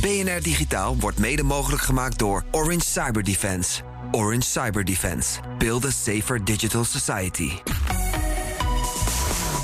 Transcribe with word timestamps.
BNR 0.00 0.42
Digitaal 0.42 0.96
wordt 0.96 1.18
mede 1.18 1.42
mogelijk 1.42 1.82
gemaakt 1.82 2.18
door 2.18 2.44
Orange 2.50 2.84
Cyber 2.84 3.22
Defense. 3.22 3.82
Orange 4.10 4.42
Cyber 4.46 4.84
Defense. 4.84 5.40
Build 5.58 5.84
a 5.84 5.90
safer 5.90 6.44
digital 6.44 6.84
society. 6.84 7.50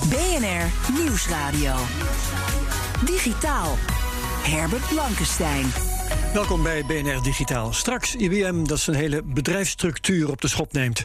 BNR 0.08 0.94
Nieuwsradio. 0.98 1.74
Digitaal. 3.04 3.78
Herbert 4.42 4.88
Blankenstein. 4.88 5.66
Welkom 6.32 6.62
bij 6.62 6.84
BNR 6.84 7.22
Digitaal. 7.22 7.72
Straks 7.72 8.14
IBM 8.14 8.64
dat 8.64 8.80
zijn 8.80 8.96
hele 8.96 9.22
bedrijfsstructuur 9.22 10.30
op 10.30 10.40
de 10.40 10.48
schop 10.48 10.72
neemt. 10.72 11.04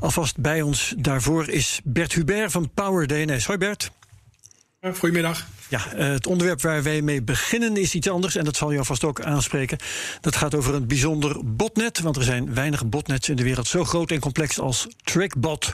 Alvast 0.00 0.38
bij 0.38 0.62
ons 0.62 0.94
daarvoor 0.98 1.48
is 1.48 1.80
Bert 1.84 2.12
Hubert 2.12 2.52
van 2.52 2.70
Power 2.74 3.06
DNS. 3.06 3.46
Hoi 3.46 3.58
Bert. 3.58 3.90
Goedemiddag. 4.94 5.46
Ja, 5.68 5.92
eh, 5.92 6.08
het 6.08 6.26
onderwerp 6.26 6.62
waar 6.62 6.82
wij 6.82 7.02
mee 7.02 7.22
beginnen 7.22 7.76
is 7.76 7.94
iets 7.94 8.08
anders 8.08 8.36
en 8.36 8.44
dat 8.44 8.56
zal 8.56 8.72
jou 8.72 8.84
vast 8.84 9.04
ook 9.04 9.20
aanspreken. 9.20 9.78
Dat 10.20 10.36
gaat 10.36 10.54
over 10.54 10.74
een 10.74 10.86
bijzonder 10.86 11.54
botnet, 11.56 12.00
want 12.00 12.16
er 12.16 12.22
zijn 12.22 12.54
weinig 12.54 12.86
botnets 12.86 13.28
in 13.28 13.36
de 13.36 13.42
wereld 13.42 13.66
zo 13.66 13.84
groot 13.84 14.10
en 14.10 14.20
complex 14.20 14.60
als 14.60 14.86
TrickBot. 15.02 15.72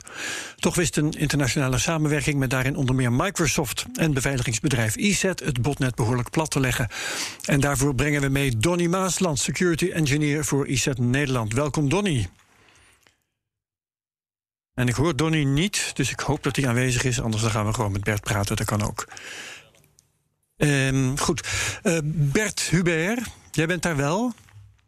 Toch 0.55 0.75
wist 0.75 0.97
een 0.97 1.11
internationale 1.11 1.77
samenwerking 1.77 2.39
met 2.39 2.49
daarin 2.49 2.75
onder 2.75 2.95
meer 2.95 3.11
Microsoft 3.11 3.85
en 3.93 4.13
beveiligingsbedrijf 4.13 4.95
ESET 4.95 5.39
het 5.39 5.61
botnet 5.61 5.95
behoorlijk 5.95 6.29
plat 6.29 6.51
te 6.51 6.59
leggen. 6.59 6.87
En 7.45 7.59
daarvoor 7.59 7.95
brengen 7.95 8.21
we 8.21 8.29
mee 8.29 8.57
Donny 8.57 8.85
Maasland, 8.85 9.39
security 9.39 9.89
engineer 9.91 10.45
voor 10.45 10.65
ESET 10.65 10.97
Nederland. 10.97 11.53
Welkom 11.53 11.89
Donny. 11.89 12.29
En 14.73 14.87
ik 14.87 14.95
hoor 14.95 15.15
Donny 15.15 15.43
niet, 15.43 15.91
dus 15.93 16.11
ik 16.11 16.19
hoop 16.19 16.43
dat 16.43 16.55
hij 16.55 16.67
aanwezig 16.67 17.03
is. 17.03 17.21
Anders 17.21 17.41
dan 17.41 17.51
gaan 17.51 17.65
we 17.65 17.73
gewoon 17.73 17.91
met 17.91 18.03
Bert 18.03 18.21
praten, 18.21 18.55
dat 18.55 18.65
kan 18.65 18.81
ook. 18.81 19.07
Um, 20.63 21.19
goed. 21.19 21.47
Uh, 21.83 21.97
Bert 22.03 22.61
Hubert, 22.61 23.19
jij 23.51 23.65
bent 23.65 23.81
daar 23.81 23.95
wel? 23.95 24.33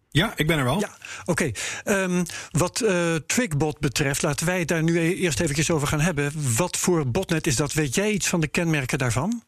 Ja, 0.09 0.33
ik 0.35 0.47
ben 0.47 0.57
er 0.57 0.63
wel. 0.63 0.79
Ja, 0.79 0.97
oké. 1.25 1.51
Okay. 1.85 2.03
Um, 2.03 2.25
wat 2.51 2.81
uh, 2.81 3.15
Trickbot 3.15 3.79
betreft, 3.79 4.21
laten 4.21 4.45
wij 4.45 4.59
het 4.59 4.67
daar 4.67 4.83
nu 4.83 4.99
e-, 4.99 5.13
eerst 5.13 5.39
eventjes 5.39 5.71
over 5.71 5.87
gaan 5.87 6.01
hebben. 6.01 6.31
Wat 6.55 6.77
voor 6.77 7.11
botnet 7.11 7.47
is 7.47 7.55
dat? 7.55 7.73
Weet 7.73 7.95
jij 7.95 8.11
iets 8.11 8.27
van 8.27 8.39
de 8.39 8.47
kenmerken 8.47 8.97
daarvan? 8.97 9.43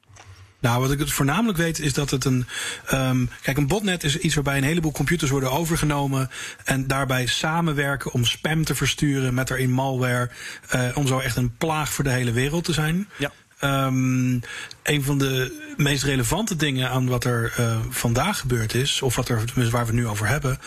Nou, 0.60 0.82
wat 0.82 0.92
ik 0.92 1.00
het 1.00 1.12
voornamelijk 1.12 1.58
weet 1.58 1.80
is 1.80 1.94
dat 1.94 2.10
het 2.10 2.26
een. 2.26 2.46
Um, 2.94 3.30
kijk, 3.42 3.58
een 3.58 3.68
botnet 3.68 4.04
is 4.04 4.18
iets 4.18 4.36
waarbij 4.36 4.58
een 4.58 4.64
heleboel 4.64 4.92
computers 4.92 5.32
worden 5.32 5.52
overgenomen. 5.52 6.30
en 6.64 6.88
daarbij 6.88 7.26
samenwerken 7.26 8.12
om 8.12 8.26
spam 8.26 8.64
te 8.64 8.76
versturen 8.76 9.34
met 9.34 9.50
erin 9.50 9.72
malware. 9.72 10.30
Uh, 10.76 10.98
om 10.98 11.08
zo 11.08 11.20
echt 11.20 11.36
een 11.36 11.58
plaag 11.58 11.92
voor 11.92 12.04
de 12.04 12.10
hele 12.10 12.32
wereld 12.32 12.64
te 12.64 12.74
zijn. 12.74 13.10
Ja. 13.18 13.32
Um, 13.62 14.42
een 14.84 15.04
van 15.04 15.18
de 15.18 15.66
meest 15.78 16.04
relevante 16.04 16.56
dingen 16.56 16.90
aan 16.90 17.08
wat 17.08 17.24
er 17.24 17.54
uh, 17.60 17.78
vandaag 17.90 18.40
gebeurd 18.40 18.74
is, 18.74 19.02
of 19.02 19.16
wat 19.16 19.30
er, 19.30 19.44
waar 19.56 19.72
we 19.72 19.78
het 19.78 19.92
nu 19.92 20.08
over 20.08 20.28
hebben, 20.28 20.60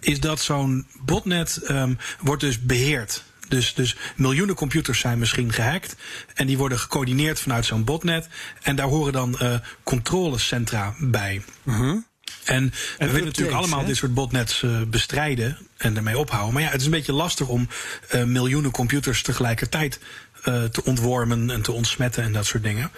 is 0.00 0.20
dat 0.20 0.40
zo'n 0.40 0.86
botnet 1.00 1.60
um, 1.70 1.98
wordt 2.20 2.42
dus 2.42 2.60
beheerd. 2.60 3.24
Dus, 3.48 3.74
dus 3.74 3.96
miljoenen 4.16 4.54
computers 4.54 5.00
zijn 5.00 5.18
misschien 5.18 5.52
gehackt. 5.52 5.96
En 6.34 6.46
die 6.46 6.58
worden 6.58 6.78
gecoördineerd 6.78 7.40
vanuit 7.40 7.66
zo'n 7.66 7.84
botnet. 7.84 8.28
En 8.62 8.76
daar 8.76 8.86
horen 8.86 9.12
dan 9.12 9.38
uh, 9.42 9.54
controlecentra 9.82 10.94
bij. 10.98 11.42
Uh 11.64 11.78
-huh. 11.78 11.96
En, 12.44 12.72
en 12.98 13.06
we 13.06 13.12
willen 13.12 13.26
natuurlijk 13.26 13.56
allemaal 13.56 13.80
hè? 13.80 13.86
dit 13.86 13.96
soort 13.96 14.14
botnets 14.14 14.62
uh, 14.62 14.82
bestrijden 14.82 15.58
en 15.76 15.96
ermee 15.96 16.18
ophouden. 16.18 16.52
Maar 16.52 16.62
ja, 16.62 16.68
het 16.68 16.80
is 16.80 16.86
een 16.86 16.92
beetje 16.92 17.12
lastig 17.12 17.48
om 17.48 17.68
uh, 18.14 18.24
miljoenen 18.24 18.70
computers 18.70 19.22
tegelijkertijd 19.22 20.00
te 20.44 20.84
ontwormen 20.84 21.50
en 21.50 21.62
te 21.62 21.72
ontsmetten 21.72 22.22
en 22.22 22.32
dat 22.32 22.46
soort 22.46 22.62
dingen. 22.62 22.90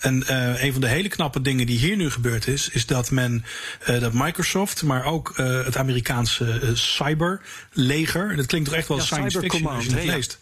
En 0.00 0.24
uh, 0.30 0.62
een 0.62 0.72
van 0.72 0.80
de 0.80 0.88
hele 0.88 1.08
knappe 1.08 1.40
dingen 1.40 1.66
die 1.66 1.78
hier 1.78 1.96
nu 1.96 2.10
gebeurd 2.10 2.46
is, 2.46 2.68
is 2.68 2.86
dat 2.86 3.10
men 3.10 3.44
uh, 3.88 4.00
dat 4.00 4.12
Microsoft, 4.12 4.82
maar 4.82 5.04
ook 5.04 5.32
uh, 5.36 5.64
het 5.64 5.76
Amerikaanse 5.76 6.60
cyberleger, 6.74 8.30
en 8.30 8.36
dat 8.36 8.46
klinkt 8.46 8.68
toch 8.68 8.76
echt 8.78 8.88
wel 8.88 8.96
ja, 8.96 9.02
science 9.02 9.38
fiction 9.38 9.66
als 9.66 9.84
je 9.84 9.90
het 9.94 10.02
ja. 10.02 10.14
leest. 10.14 10.38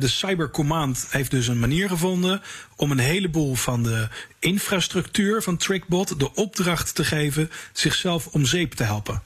de 0.00 0.08
Cyber 0.08 0.50
Command 0.50 1.06
heeft 1.10 1.30
dus 1.30 1.46
een 1.46 1.58
manier 1.58 1.88
gevonden 1.88 2.42
om 2.76 2.90
een 2.90 2.98
heleboel 2.98 3.54
van 3.54 3.82
de 3.82 4.08
infrastructuur 4.38 5.42
van 5.42 5.56
Trickbot 5.56 6.20
de 6.20 6.34
opdracht 6.34 6.94
te 6.94 7.04
geven 7.04 7.50
zichzelf 7.72 8.26
om 8.26 8.44
zeep 8.44 8.72
te 8.72 8.84
helpen. 8.84 9.22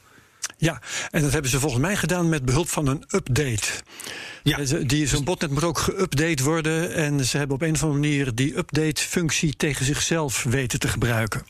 Ja, 0.60 0.80
en 1.10 1.22
dat 1.22 1.32
hebben 1.32 1.50
ze 1.50 1.60
volgens 1.60 1.80
mij 1.80 1.96
gedaan 1.96 2.28
met 2.28 2.44
behulp 2.44 2.68
van 2.68 2.86
een 2.86 3.04
update. 3.08 3.68
Ja. 4.42 4.58
Die, 4.84 5.06
Zo'n 5.06 5.24
botnet 5.24 5.50
moet 5.50 5.64
ook 5.64 5.90
geüpdate 5.90 6.42
worden. 6.42 6.94
En 6.94 7.24
ze 7.24 7.36
hebben 7.36 7.56
op 7.56 7.62
een 7.62 7.74
of 7.74 7.82
andere 7.82 8.00
manier 8.00 8.34
die 8.34 8.56
update-functie 8.56 9.56
tegen 9.56 9.84
zichzelf 9.84 10.42
weten 10.42 10.78
te 10.78 10.88
gebruiken. 10.88 11.42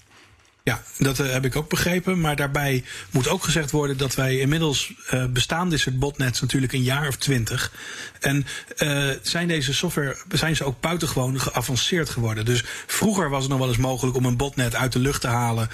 Ja, 0.70 0.82
dat 0.98 1.18
uh, 1.18 1.32
heb 1.32 1.44
ik 1.44 1.56
ook 1.56 1.68
begrepen. 1.68 2.20
Maar 2.20 2.36
daarbij 2.36 2.84
moet 3.10 3.28
ook 3.28 3.44
gezegd 3.44 3.70
worden 3.70 3.96
dat 3.96 4.14
wij 4.14 4.38
inmiddels 4.38 4.92
uh, 5.14 5.24
bestaan 5.26 5.70
dit 5.70 5.80
soort 5.80 5.98
botnets 5.98 6.40
natuurlijk 6.40 6.72
een 6.72 6.82
jaar 6.82 7.08
of 7.08 7.16
twintig. 7.16 7.72
En 8.20 8.46
uh, 8.76 9.08
zijn 9.22 9.48
deze 9.48 9.74
software, 9.74 10.16
zijn 10.32 10.56
ze 10.56 10.64
ook 10.64 10.80
buitengewoon 10.80 11.40
geavanceerd 11.40 12.10
geworden. 12.10 12.44
Dus 12.44 12.64
vroeger 12.86 13.30
was 13.30 13.40
het 13.42 13.50
nog 13.50 13.58
wel 13.60 13.68
eens 13.68 13.76
mogelijk 13.76 14.16
om 14.16 14.24
een 14.24 14.36
botnet 14.36 14.74
uit 14.74 14.92
de 14.92 14.98
lucht 14.98 15.20
te 15.20 15.26
halen 15.26 15.68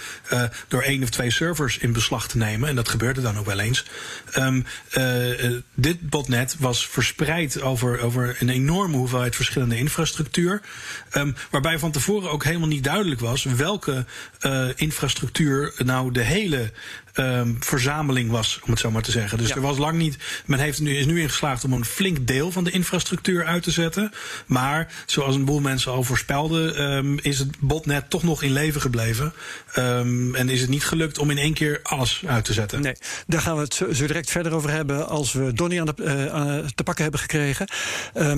door 0.68 0.82
één 0.82 1.02
of 1.02 1.10
twee 1.10 1.30
servers 1.30 1.78
in 1.78 1.92
beslag 1.92 2.28
te 2.28 2.36
nemen. 2.36 2.68
En 2.68 2.76
dat 2.76 2.88
gebeurde 2.88 3.20
dan 3.20 3.38
ook 3.38 3.46
wel 3.46 3.58
eens. 3.58 3.84
Um, 4.38 4.64
dit 5.74 6.10
botnet 6.10 6.56
was 6.58 6.86
verspreid 6.86 7.60
over, 7.60 8.00
over 8.00 8.36
een 8.38 8.48
enorme 8.48 8.96
hoeveelheid 8.96 9.36
verschillende 9.36 9.78
infrastructuur. 9.78 10.60
Um, 11.12 11.34
waarbij 11.50 11.78
van 11.78 11.90
tevoren 11.90 12.30
ook 12.30 12.44
helemaal 12.44 12.68
niet 12.68 12.84
duidelijk 12.84 13.20
was 13.20 13.44
welke 13.44 14.04
infrastructuur 14.86 15.72
nou 15.84 16.10
de 16.12 16.20
hele 16.20 16.70
um, 17.18 17.56
verzameling 17.60 18.30
was, 18.30 18.60
om 18.64 18.70
het 18.70 18.80
zo 18.80 18.90
maar 18.90 19.02
te 19.02 19.10
zeggen. 19.10 19.38
Dus 19.38 19.48
Ja. 19.48 19.54
er 19.54 19.60
was 19.60 19.78
lang 19.78 19.98
niet. 19.98 20.16
Men 20.46 20.58
heeft 20.58 20.80
nu, 20.80 20.96
is 20.96 21.06
nu 21.06 21.20
ingeslaagd 21.20 21.64
om 21.64 21.72
een 21.72 21.84
flink 21.84 22.26
deel 22.26 22.52
van 22.52 22.64
de 22.64 22.70
infrastructuur 22.70 23.44
uit 23.44 23.62
te 23.62 23.70
zetten. 23.70 24.12
Maar 24.46 24.92
zoals 25.06 25.34
een 25.34 25.44
boel 25.44 25.60
mensen 25.60 25.92
al 25.92 26.02
voorspelden, 26.02 26.82
um, 26.82 27.18
is 27.22 27.38
het 27.38 27.58
botnet 27.58 28.10
toch 28.10 28.22
nog 28.22 28.42
in 28.42 28.52
leven 28.52 28.80
gebleven. 28.80 29.32
Um, 29.78 30.34
en 30.34 30.48
is 30.48 30.60
het 30.60 30.70
niet 30.70 30.84
gelukt 30.84 31.18
om 31.18 31.30
in 31.30 31.38
één 31.38 31.54
keer 31.54 31.80
alles 31.82 32.22
uit 32.26 32.44
te 32.44 32.52
zetten. 32.52 32.80
Nee, 32.82 32.94
daar 33.26 33.40
gaan 33.40 33.56
we 33.56 33.62
het 33.62 33.74
zo, 33.74 33.92
zo 33.92 34.06
direct 34.06 34.30
verder 34.30 34.52
over 34.52 34.70
hebben 34.70 35.08
als 35.08 35.32
we 35.32 35.52
Donny 35.52 35.80
aan 35.80 35.86
de, 35.86 35.94
uh, 35.98 36.26
aan, 36.26 36.70
te 36.74 36.82
pakken 36.82 37.02
hebben 37.02 37.20
gekregen. 37.20 37.66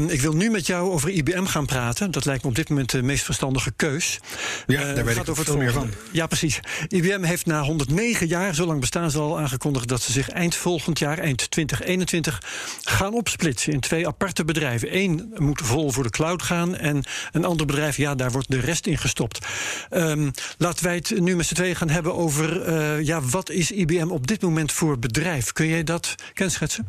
Ik 0.09 0.21
wil 0.21 0.33
nu 0.33 0.51
met 0.51 0.67
jou 0.67 0.91
over 0.91 1.11
IBM 1.11 1.45
gaan 1.45 1.67
praten. 1.67 2.11
Dat 2.11 2.25
lijkt 2.25 2.43
me 2.43 2.49
op 2.49 2.55
dit 2.55 2.69
moment 2.69 2.91
de 2.91 3.03
meest 3.03 3.25
verstandige 3.25 3.73
keus. 3.77 4.21
Ja, 4.67 4.81
Uh, 4.89 4.95
daar 4.95 5.05
weet 5.05 5.15
gaat 5.15 5.25
ik 5.25 5.31
over 5.31 5.45
veel 5.45 5.55
het 5.55 5.63
meer 5.63 5.73
van. 5.73 5.91
Ja, 6.11 6.27
precies. 6.27 6.61
IBM 6.89 7.23
heeft 7.23 7.47
na 7.47 7.63
109 7.63 8.27
jaar, 8.27 8.55
lang 8.69 8.81
bestaan 8.81 9.11
ze 9.11 9.19
al, 9.19 9.39
aangekondigd 9.39 9.89
dat 9.89 10.03
ze 10.03 10.13
zich 10.13 10.29
eind 10.29 10.55
volgend 10.55 10.99
jaar, 10.99 11.19
eind 11.19 11.51
2021, 11.51 12.43
gaan 12.83 13.15
opsplitsen 13.15 13.73
in 13.73 13.81
twee 13.81 14.07
aparte 14.07 14.45
bedrijven. 14.45 14.97
Eén 14.97 15.35
moet 15.37 15.61
vol 15.65 15.91
voor 15.91 16.03
de 16.03 16.11
cloud 16.11 16.43
gaan 16.43 16.77
en 16.77 17.05
een 17.33 17.45
ander 17.45 17.67
bedrijf, 17.67 17.97
ja, 17.97 18.15
daar 18.15 18.31
wordt 18.31 18.51
de 18.51 18.61
rest 18.61 18.87
in 18.87 18.99
gestopt. 18.99 19.47
Um, 19.91 20.31
laten 20.59 20.85
wij 20.85 20.95
het 20.95 21.21
nu 21.21 21.37
met 21.37 21.47
z'n 21.47 21.55
tweeën 21.55 21.77
gaan 21.77 21.91
hebben 21.91 22.15
over, 22.15 22.69
uh, 22.69 23.05
ja, 23.05 23.21
wat 23.21 23.51
is 23.51 23.71
IBM 23.71 24.09
op 24.11 24.27
dit 24.27 24.43
moment 24.43 24.73
voor 24.73 24.99
bedrijf? 24.99 25.53
Kun 25.53 25.67
jij 25.67 25.85
dat 25.85 26.15
kenschetsen? 26.35 26.89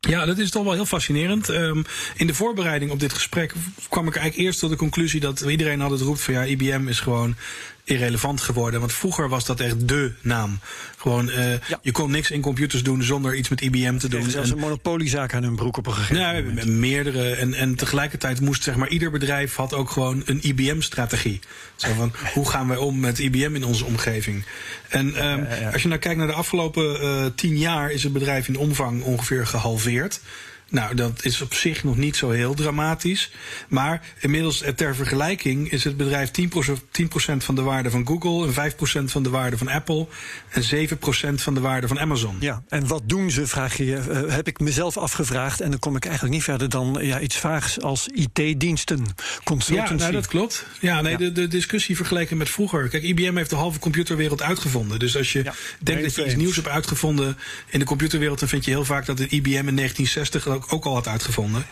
Ja, 0.00 0.24
dat 0.24 0.38
is 0.38 0.50
toch 0.50 0.64
wel 0.64 0.72
heel 0.72 0.86
fascinerend. 0.86 1.48
Um, 1.48 1.84
in 2.16 2.26
de 2.26 2.34
voorbereiding 2.34 2.90
op 2.90 3.00
dit 3.00 3.12
gesprek 3.12 3.54
kwam 3.88 4.06
ik 4.06 4.16
eigenlijk 4.16 4.46
eerst 4.46 4.60
tot 4.60 4.70
de 4.70 4.76
conclusie 4.76 5.20
dat 5.20 5.40
iedereen 5.40 5.80
altijd 5.80 6.00
roept 6.00 6.20
van 6.20 6.34
ja, 6.34 6.44
IBM 6.44 6.88
is 6.88 7.00
gewoon 7.00 7.34
irrelevant 7.88 8.40
geworden. 8.40 8.80
Want 8.80 8.92
vroeger 8.92 9.28
was 9.28 9.44
dat 9.44 9.60
echt 9.60 9.88
dé 9.88 10.12
naam. 10.20 10.58
Gewoon, 10.96 11.28
uh, 11.28 11.50
ja. 11.50 11.78
je 11.82 11.92
kon 11.92 12.10
niks 12.10 12.30
in 12.30 12.40
computers 12.40 12.82
doen 12.82 13.02
zonder 13.02 13.34
iets 13.34 13.48
met 13.48 13.60
IBM 13.60 13.96
te 13.98 14.08
doen. 14.08 14.30
Zelfs 14.30 14.50
een 14.50 14.58
monopoliezaak 14.58 15.34
aan 15.34 15.42
hun 15.42 15.56
broek 15.56 15.76
op 15.76 15.86
een 15.86 15.92
gegeven 15.92 16.22
nou, 16.22 16.44
moment. 16.44 16.66
meerdere. 16.66 17.34
En, 17.34 17.54
en 17.54 17.74
tegelijkertijd 17.74 18.40
moest 18.40 18.62
zeg 18.62 18.76
maar 18.76 18.88
ieder 18.88 19.10
bedrijf 19.10 19.54
had 19.54 19.74
ook 19.74 19.90
gewoon 19.90 20.22
een 20.24 20.38
IBM-strategie. 20.42 21.40
Zo 21.76 21.92
van, 21.92 22.12
hoe 22.34 22.48
gaan 22.48 22.68
wij 22.68 22.76
om 22.76 23.00
met 23.00 23.18
IBM 23.18 23.54
in 23.54 23.64
onze 23.64 23.84
omgeving? 23.84 24.44
En 24.88 25.06
um, 25.06 25.44
ja, 25.44 25.54
ja. 25.54 25.70
als 25.70 25.82
je 25.82 25.88
nou 25.88 26.00
kijkt 26.00 26.18
naar 26.18 26.26
de 26.26 26.32
afgelopen 26.32 27.02
uh, 27.02 27.24
tien 27.34 27.58
jaar 27.58 27.90
is 27.90 28.02
het 28.02 28.12
bedrijf 28.12 28.48
in 28.48 28.56
omvang 28.56 29.02
ongeveer 29.02 29.46
gehalveerd. 29.46 30.20
Nou, 30.70 30.94
dat 30.94 31.24
is 31.24 31.40
op 31.40 31.54
zich 31.54 31.84
nog 31.84 31.96
niet 31.96 32.16
zo 32.16 32.30
heel 32.30 32.54
dramatisch. 32.54 33.30
Maar 33.68 34.02
inmiddels, 34.20 34.62
eh, 34.62 34.72
ter 34.72 34.94
vergelijking, 34.94 35.70
is 35.70 35.84
het 35.84 35.96
bedrijf 35.96 36.30
10%, 36.30 36.82
10 36.90 37.42
van 37.42 37.54
de 37.54 37.62
waarde 37.62 37.90
van 37.90 38.06
Google, 38.06 38.46
en 38.46 38.52
5% 38.52 39.10
van 39.10 39.22
de 39.22 39.30
waarde 39.30 39.58
van 39.58 39.68
Apple 39.68 40.06
en 40.48 40.62
7% 40.62 41.42
van 41.42 41.54
de 41.54 41.60
waarde 41.60 41.88
van 41.88 42.00
Amazon. 42.00 42.36
Ja, 42.40 42.62
en 42.68 42.86
wat 42.86 43.02
doen 43.06 43.30
ze, 43.30 43.46
vraag 43.46 43.76
je 43.76 43.84
je, 43.84 44.02
uh, 44.10 44.34
heb 44.34 44.46
ik 44.46 44.60
mezelf 44.60 44.96
afgevraagd. 44.96 45.60
En 45.60 45.70
dan 45.70 45.78
kom 45.78 45.96
ik 45.96 46.04
eigenlijk 46.04 46.34
niet 46.34 46.44
verder 46.44 46.68
dan 46.68 46.98
ja, 47.00 47.20
iets 47.20 47.36
vaags 47.36 47.80
als 47.80 48.08
IT-diensten, 48.08 49.06
consultancy. 49.44 49.92
Ja, 49.92 49.98
nou, 49.98 50.12
dat 50.12 50.26
klopt. 50.26 50.66
Ja, 50.80 51.00
nee, 51.00 51.16
De, 51.16 51.32
de 51.32 51.48
discussie 51.48 51.96
vergeleken 51.96 52.36
met 52.36 52.48
vroeger. 52.48 52.88
Kijk, 52.88 53.02
IBM 53.02 53.36
heeft 53.36 53.50
de 53.50 53.56
halve 53.56 53.78
computerwereld 53.78 54.42
uitgevonden. 54.42 54.98
Dus 54.98 55.16
als 55.16 55.32
je 55.32 55.42
denkt 55.78 56.02
dat 56.02 56.14
je 56.14 56.24
iets 56.24 56.34
nieuws 56.34 56.56
hebt 56.56 56.68
uitgevonden 56.68 57.36
in 57.66 57.78
de 57.78 57.84
computerwereld, 57.84 58.38
dan 58.38 58.48
vind 58.48 58.64
je 58.64 58.70
heel 58.70 58.84
vaak 58.84 59.06
dat 59.06 59.18
het 59.18 59.30
IBM 59.30 59.48
in 59.48 59.76
1960 59.76 60.46
ook, 60.58 60.72
ook 60.72 60.84
al 60.84 60.94
had 60.94 61.08
uitgevonden. 61.08 61.66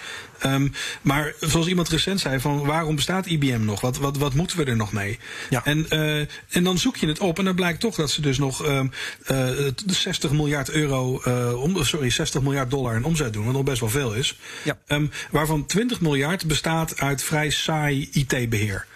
Um, 0.44 0.72
maar 1.02 1.34
zoals 1.40 1.66
iemand 1.66 1.88
recent 1.88 2.20
zei, 2.20 2.40
van 2.40 2.64
waarom 2.64 2.94
bestaat 2.94 3.26
IBM 3.26 3.64
nog? 3.64 3.80
Wat, 3.80 3.96
wat, 3.96 4.16
wat 4.16 4.34
moeten 4.34 4.56
we 4.56 4.64
er 4.64 4.76
nog 4.76 4.92
mee? 4.92 5.18
Ja. 5.50 5.64
En, 5.64 5.86
uh, 5.90 6.18
en 6.48 6.64
dan 6.64 6.78
zoek 6.78 6.96
je 6.96 7.06
het 7.06 7.18
op 7.18 7.38
en 7.38 7.44
dan 7.44 7.54
blijkt 7.54 7.80
toch 7.80 7.94
dat 7.94 8.10
ze 8.10 8.20
dus 8.20 8.38
nog 8.38 8.66
um, 8.66 8.90
uh, 9.30 9.68
60 9.86 10.32
miljard 10.32 10.70
euro, 10.70 11.20
uh, 11.24 11.62
om, 11.62 11.84
sorry, 11.84 12.10
60 12.10 12.42
miljard 12.42 12.70
dollar 12.70 12.96
in 12.96 13.04
omzet 13.04 13.32
doen, 13.32 13.44
wat 13.44 13.54
nog 13.54 13.64
best 13.64 13.80
wel 13.80 13.88
veel 13.88 14.14
is. 14.14 14.38
Ja. 14.62 14.78
Um, 14.88 15.10
waarvan 15.30 15.66
20 15.66 16.00
miljard 16.00 16.46
bestaat 16.46 17.00
uit 17.00 17.22
vrij 17.22 17.50
saai 17.50 18.08
IT-beheer. 18.12 18.86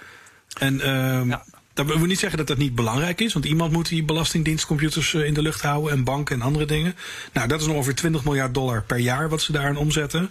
En 0.59 0.89
um, 0.91 1.29
ja. 1.29 1.45
Dat 1.87 1.99
wil 1.99 2.07
niet 2.07 2.19
zeggen 2.19 2.39
dat 2.39 2.47
dat 2.47 2.57
niet 2.57 2.75
belangrijk 2.75 3.21
is, 3.21 3.33
want 3.33 3.45
iemand 3.45 3.73
moet 3.73 3.89
die 3.89 4.05
belastingdienstcomputers 4.05 5.15
in 5.15 5.35
de 5.35 5.43
lucht 5.43 5.63
houden 5.63 5.93
en 5.93 6.05
banken 6.05 6.37
en 6.37 6.43
andere 6.43 6.65
dingen. 6.65 6.95
Nou, 7.33 7.49
dat 7.49 7.61
is 7.61 7.67
ongeveer 7.67 7.95
20 7.95 8.25
miljard 8.25 8.55
dollar 8.55 8.83
per 8.83 8.99
jaar 8.99 9.29
wat 9.29 9.41
ze 9.41 9.53
daarin 9.53 9.77
omzetten. 9.77 10.31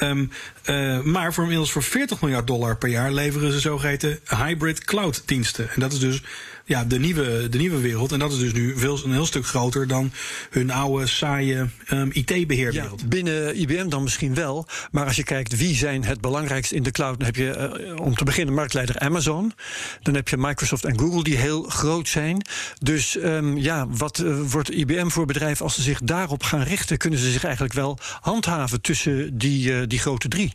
Um, 0.00 0.30
uh, 0.64 1.00
maar 1.00 1.34
voor 1.34 1.42
inmiddels 1.42 1.72
voor 1.72 1.82
40 1.82 2.20
miljard 2.20 2.46
dollar 2.46 2.76
per 2.76 2.88
jaar 2.88 3.12
leveren 3.12 3.52
ze 3.52 3.60
zogeheten 3.60 4.20
hybrid 4.44 4.84
cloud 4.84 5.22
diensten. 5.24 5.70
En 5.70 5.80
dat 5.80 5.92
is 5.92 5.98
dus 5.98 6.22
ja, 6.68 6.84
de, 6.84 6.98
nieuwe, 6.98 7.48
de 7.48 7.58
nieuwe 7.58 7.80
wereld. 7.80 8.12
En 8.12 8.18
dat 8.18 8.32
is 8.32 8.38
dus 8.38 8.52
nu 8.52 8.78
veel, 8.78 9.00
een 9.04 9.12
heel 9.12 9.26
stuk 9.26 9.46
groter 9.46 9.86
dan 9.86 10.12
hun 10.50 10.70
oude, 10.70 11.06
saaie 11.06 11.66
um, 11.90 12.10
IT-beheerwereld. 12.12 13.08
Binnen 13.08 13.60
IBM 13.60 13.88
dan 13.88 14.02
misschien 14.02 14.34
wel. 14.34 14.66
Maar 14.90 15.06
als 15.06 15.16
je 15.16 15.22
kijkt 15.22 15.56
wie 15.56 15.74
zijn 15.74 16.04
het 16.04 16.20
belangrijkst 16.20 16.72
in 16.72 16.82
de 16.82 16.90
cloud, 16.90 17.18
dan 17.18 17.26
heb 17.26 17.36
je 17.36 17.80
uh, 17.80 18.00
om 18.00 18.14
te 18.14 18.24
beginnen 18.24 18.54
marktleider 18.54 18.98
Amazon. 18.98 19.52
Dan 20.02 20.14
heb 20.14 20.28
je 20.28 20.36
Microsoft 20.36 20.84
en 20.84 20.98
Google 20.98 21.22
die 21.22 21.36
heel 21.36 21.62
groot 21.62 22.08
zijn. 22.08 22.42
Dus 22.78 23.16
um, 23.16 23.58
ja, 23.58 23.86
wat 23.88 24.18
uh, 24.18 24.40
wordt 24.40 24.70
IBM 24.70 25.08
voor 25.08 25.26
bedrijf 25.26 25.60
als 25.60 25.74
ze 25.74 25.82
zich 25.82 26.00
daarop 26.00 26.42
gaan 26.42 26.62
richten? 26.62 26.98
Kunnen 26.98 27.18
ze 27.18 27.30
zich 27.30 27.44
eigenlijk 27.44 27.74
wel 27.74 27.98
handhaven 28.20 28.80
tussen 28.80 29.38
die, 29.38 29.70
uh, 29.70 29.82
die 29.86 29.98
grote 29.98 30.28
drie? 30.28 30.54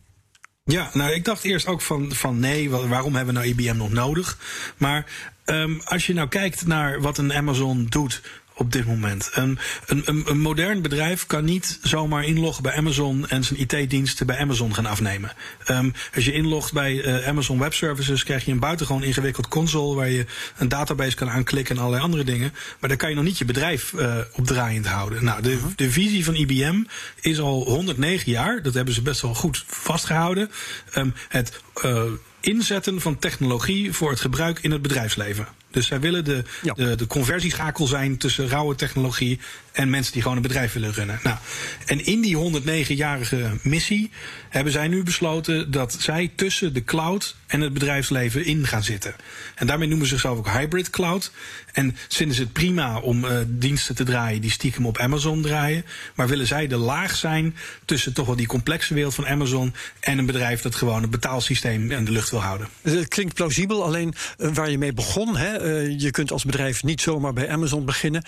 Ja, 0.66 0.90
nou, 0.94 1.12
ik 1.12 1.26
dacht 1.26 1.44
eerst 1.44 1.68
ook 1.68 1.82
van, 1.82 2.12
van 2.12 2.40
nee, 2.40 2.70
waarom 2.70 3.16
hebben 3.16 3.34
we 3.34 3.40
nou 3.40 3.52
IBM 3.52 3.78
nog 3.78 3.92
nodig? 3.92 4.38
Maar 4.78 5.06
um, 5.46 5.82
als 5.84 6.06
je 6.06 6.14
nou 6.14 6.28
kijkt 6.28 6.66
naar 6.66 7.02
wat 7.02 7.18
een 7.18 7.34
Amazon 7.34 7.86
doet 7.90 8.22
op 8.56 8.72
dit 8.72 8.86
moment. 8.86 9.30
Een, 9.34 9.60
een, 9.86 10.24
een, 10.26 10.40
modern 10.40 10.82
bedrijf 10.82 11.26
kan 11.26 11.46
niet 11.46 11.80
zomaar 11.82 12.24
inloggen 12.24 12.64
bij 12.64 12.74
Amazon 12.74 13.28
en 13.28 13.44
zijn 13.44 13.60
IT-diensten 13.60 14.26
bij 14.26 14.38
Amazon 14.38 14.76
gaan 14.76 14.86
afnemen. 14.86 15.32
Um, 15.70 15.94
als 16.16 16.26
je 16.26 16.34
inlogt 16.34 16.74
bij 16.74 16.94
uh, 16.94 17.28
Amazon 17.28 17.60
Web 17.60 17.74
Services, 17.74 18.24
krijg 18.24 18.46
je 18.46 18.52
een 18.52 18.60
buitengewoon 18.60 19.04
ingewikkeld 19.04 19.48
console 19.48 19.96
waar 19.96 20.10
je 20.10 20.26
een 20.58 20.70
database 20.70 21.16
kan 21.16 21.30
aanklikken 21.30 21.76
en 21.76 21.82
allerlei 21.82 22.04
andere 22.04 22.24
dingen. 22.24 22.54
Maar 22.80 22.90
daar 22.90 22.98
kan 22.98 23.10
je 23.10 23.16
nog 23.16 23.24
niet 23.24 23.38
je 23.38 23.46
bedrijf 23.46 23.92
uh, 23.92 24.18
op 24.34 24.46
draaiend 24.48 24.88
houden. 24.88 25.24
Nou, 25.24 25.42
de, 25.42 25.60
de 25.76 25.92
visie 25.92 26.26
van 26.26 26.36
IBM 26.36 26.84
is 27.22 27.40
al 27.40 27.64
109 27.64 28.32
jaar, 28.32 28.62
dat 28.62 28.74
hebben 28.74 28.94
ze 28.94 29.02
best 29.02 29.22
wel 29.22 29.34
goed 29.34 29.64
vastgehouden. 29.68 30.52
Um, 30.98 31.14
het 31.30 31.62
uh, 31.86 32.04
inzetten 32.40 33.02
van 33.02 33.20
technologie 33.20 33.94
voor 33.94 34.10
het 34.10 34.20
gebruik 34.20 34.60
in 34.60 34.72
het 34.72 34.82
bedrijfsleven. 34.82 35.48
Dus 35.74 35.88
zij 35.88 36.00
willen 36.00 36.26
de, 36.26 36.44
ja. 36.62 36.74
de, 36.74 36.96
de 36.96 37.08
conversieschakel 37.08 37.88
zijn 37.88 38.18
tussen 38.18 38.48
rauwe 38.48 38.76
technologie 38.76 39.40
en 39.72 39.90
mensen 39.90 40.14
die 40.14 40.22
gewoon 40.22 40.38
een 40.38 40.44
bedrijf 40.44 40.74
willen 40.74 40.94
runnen. 40.94 41.20
Nou, 41.24 41.38
en 41.86 42.06
in 42.06 42.22
die 42.22 42.62
109-jarige 42.62 43.50
missie 43.62 44.12
hebben 44.50 44.74
zij 44.74 44.88
nu 44.88 45.04
besloten 45.04 45.72
dat 45.72 45.96
zij 46.00 46.32
tussen 46.36 46.74
de 46.74 46.84
cloud 46.84 47.36
en 47.48 47.62
het 47.62 47.74
bedrijfsleven 47.74 48.46
in 48.46 48.68
gaan 48.68 48.84
zitten. 48.84 49.16
En 49.56 49.68
daarmee 49.68 49.88
noemen 49.88 50.08
ze 50.08 50.14
zichzelf 50.14 50.38
ook 50.38 50.50
hybrid 50.50 50.90
cloud. 50.90 51.32
En 51.72 51.98
vinden 52.10 52.36
ze 52.36 52.42
het 52.42 52.54
prima 52.54 53.00
om 53.00 53.26
uh, 53.26 53.38
diensten 53.48 53.96
te 53.96 54.04
draaien 54.04 54.42
die 54.42 54.52
stiekem 54.52 54.86
op 54.86 54.98
Amazon 54.98 55.42
draaien. 55.42 55.86
Maar 56.16 56.28
willen 56.28 56.48
zij 56.48 56.68
de 56.68 56.78
laag 56.78 57.16
zijn 57.16 57.56
tussen 57.86 58.14
toch 58.14 58.26
wel 58.26 58.36
die 58.36 58.48
complexe 58.48 58.94
wereld 58.94 59.14
van 59.14 59.28
Amazon 59.28 59.74
en 60.00 60.18
een 60.18 60.26
bedrijf 60.26 60.62
dat 60.62 60.76
gewoon 60.76 61.02
het 61.02 61.12
betaalsysteem 61.12 61.92
in 61.92 62.06
de 62.06 62.12
lucht 62.12 62.30
wil 62.30 62.42
houden. 62.42 62.68
Het 62.82 63.08
klinkt 63.08 63.34
plausibel, 63.34 63.84
alleen 63.84 64.14
uh, 64.38 64.50
waar 64.54 64.70
je 64.70 64.78
mee 64.78 64.94
begon, 64.94 65.38
hè, 65.38 65.63
uh, 65.64 66.00
je 66.00 66.12
kunt 66.12 66.32
als 66.32 66.44
bedrijf 66.44 66.84
niet 66.84 67.02
zomaar 67.02 67.34
bij 67.34 67.50
Amazon 67.50 67.86
beginnen. 67.86 68.24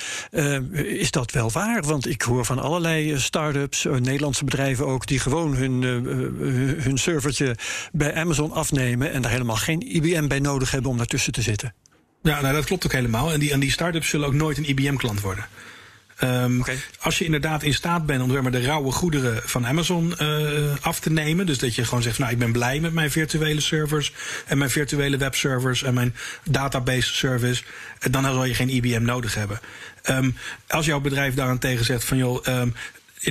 is 0.71 1.11
dat 1.11 1.31
wel 1.31 1.51
waar? 1.51 1.83
Want 1.83 2.07
ik 2.07 2.21
hoor 2.21 2.45
van 2.45 2.59
allerlei 2.59 3.19
start-ups, 3.19 3.83
Nederlandse 3.83 4.45
bedrijven 4.45 4.85
ook, 4.87 5.07
die 5.07 5.19
gewoon 5.19 5.55
hun, 5.55 5.81
hun 6.81 6.97
servertje 6.97 7.55
bij 7.91 8.15
Amazon 8.15 8.51
afnemen 8.51 9.11
en 9.11 9.21
daar 9.21 9.31
helemaal 9.31 9.55
geen 9.55 9.95
IBM 9.95 10.27
bij 10.27 10.39
nodig 10.39 10.71
hebben 10.71 10.91
om 10.91 10.97
daartussen 10.97 11.33
te 11.33 11.41
zitten. 11.41 11.73
Ja, 12.21 12.41
nou, 12.41 12.53
dat 12.53 12.65
klopt 12.65 12.85
ook 12.85 12.91
helemaal. 12.91 13.33
En 13.33 13.39
die, 13.39 13.51
en 13.51 13.59
die 13.59 13.71
start-ups 13.71 14.09
zullen 14.09 14.27
ook 14.27 14.33
nooit 14.33 14.57
een 14.57 14.69
IBM-klant 14.69 15.21
worden. 15.21 15.45
Um, 16.23 16.59
okay. 16.59 16.77
Als 16.99 17.17
je 17.17 17.25
inderdaad 17.25 17.63
in 17.63 17.73
staat 17.73 18.05
bent 18.05 18.21
om 18.21 18.31
zeg 18.31 18.41
maar, 18.41 18.51
de 18.51 18.61
rauwe 18.61 18.91
goederen 18.91 19.41
van 19.43 19.67
Amazon 19.67 20.13
uh, 20.21 20.75
af 20.81 20.99
te 20.99 21.11
nemen. 21.11 21.45
Dus 21.45 21.57
dat 21.57 21.75
je 21.75 21.85
gewoon 21.85 22.03
zegt, 22.03 22.19
nou 22.19 22.31
ik 22.31 22.39
ben 22.39 22.51
blij 22.51 22.79
met 22.79 22.93
mijn 22.93 23.11
virtuele 23.11 23.61
servers 23.61 24.13
en 24.45 24.57
mijn 24.57 24.69
virtuele 24.69 25.17
webservers 25.17 25.83
en 25.83 25.93
mijn 25.93 26.15
database 26.43 27.13
service. 27.13 27.63
Dan 28.11 28.23
zal 28.23 28.45
je 28.45 28.53
geen 28.53 28.69
IBM 28.69 29.03
nodig 29.03 29.35
hebben. 29.35 29.59
Um, 30.09 30.35
als 30.67 30.85
jouw 30.85 30.99
bedrijf 30.99 31.33
daarentegen 31.33 31.85
zegt 31.85 32.03
van 32.03 32.17
joh, 32.17 32.45
um, 32.47 32.73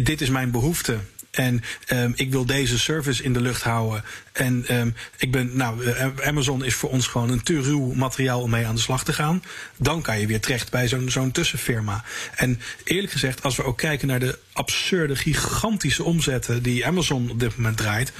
dit 0.03 0.21
is 0.21 0.29
mijn 0.29 0.51
behoefte. 0.51 0.99
En 1.35 1.63
um, 1.93 2.13
ik 2.17 2.31
wil 2.31 2.47
deze 2.47 2.79
service 2.79 3.23
in 3.23 3.33
de 3.33 3.41
lucht 3.41 3.63
houden. 3.63 4.05
En 4.33 4.77
um, 4.77 4.95
ik 5.17 5.31
ben, 5.31 5.57
nou, 5.57 5.95
Amazon 6.23 6.65
is 6.65 6.75
voor 6.75 6.91
ons 6.91 7.07
gewoon 7.07 7.31
een 7.31 7.43
te 7.43 7.61
ruw 7.61 7.93
materiaal 7.93 8.41
om 8.41 8.51
mee 8.51 8.67
aan 8.67 8.75
de 8.75 8.81
slag 8.81 9.05
te 9.05 9.13
gaan. 9.13 9.43
Dan 9.77 10.03
kan 10.03 10.21
je 10.21 10.27
weer 10.27 10.41
terecht 10.41 10.71
bij 10.71 10.89
zo'n 10.89 11.11
zo'n 11.11 11.31
tussenfirma. 11.31 12.05
En 12.35 12.61
eerlijk 12.85 13.13
gezegd, 13.13 13.43
als 13.43 13.57
we 13.57 13.65
ook 13.65 13.79
kijken 13.79 14.09
naar 14.09 14.21
de 14.21 14.39
absurde, 14.53 15.17
gigantische 15.17 16.03
omzetten 16.03 16.63
die 16.63 16.87
Amazon 16.87 17.31
op 17.31 17.41
dit 17.41 17.57
moment 17.57 17.77
draait. 17.77 18.13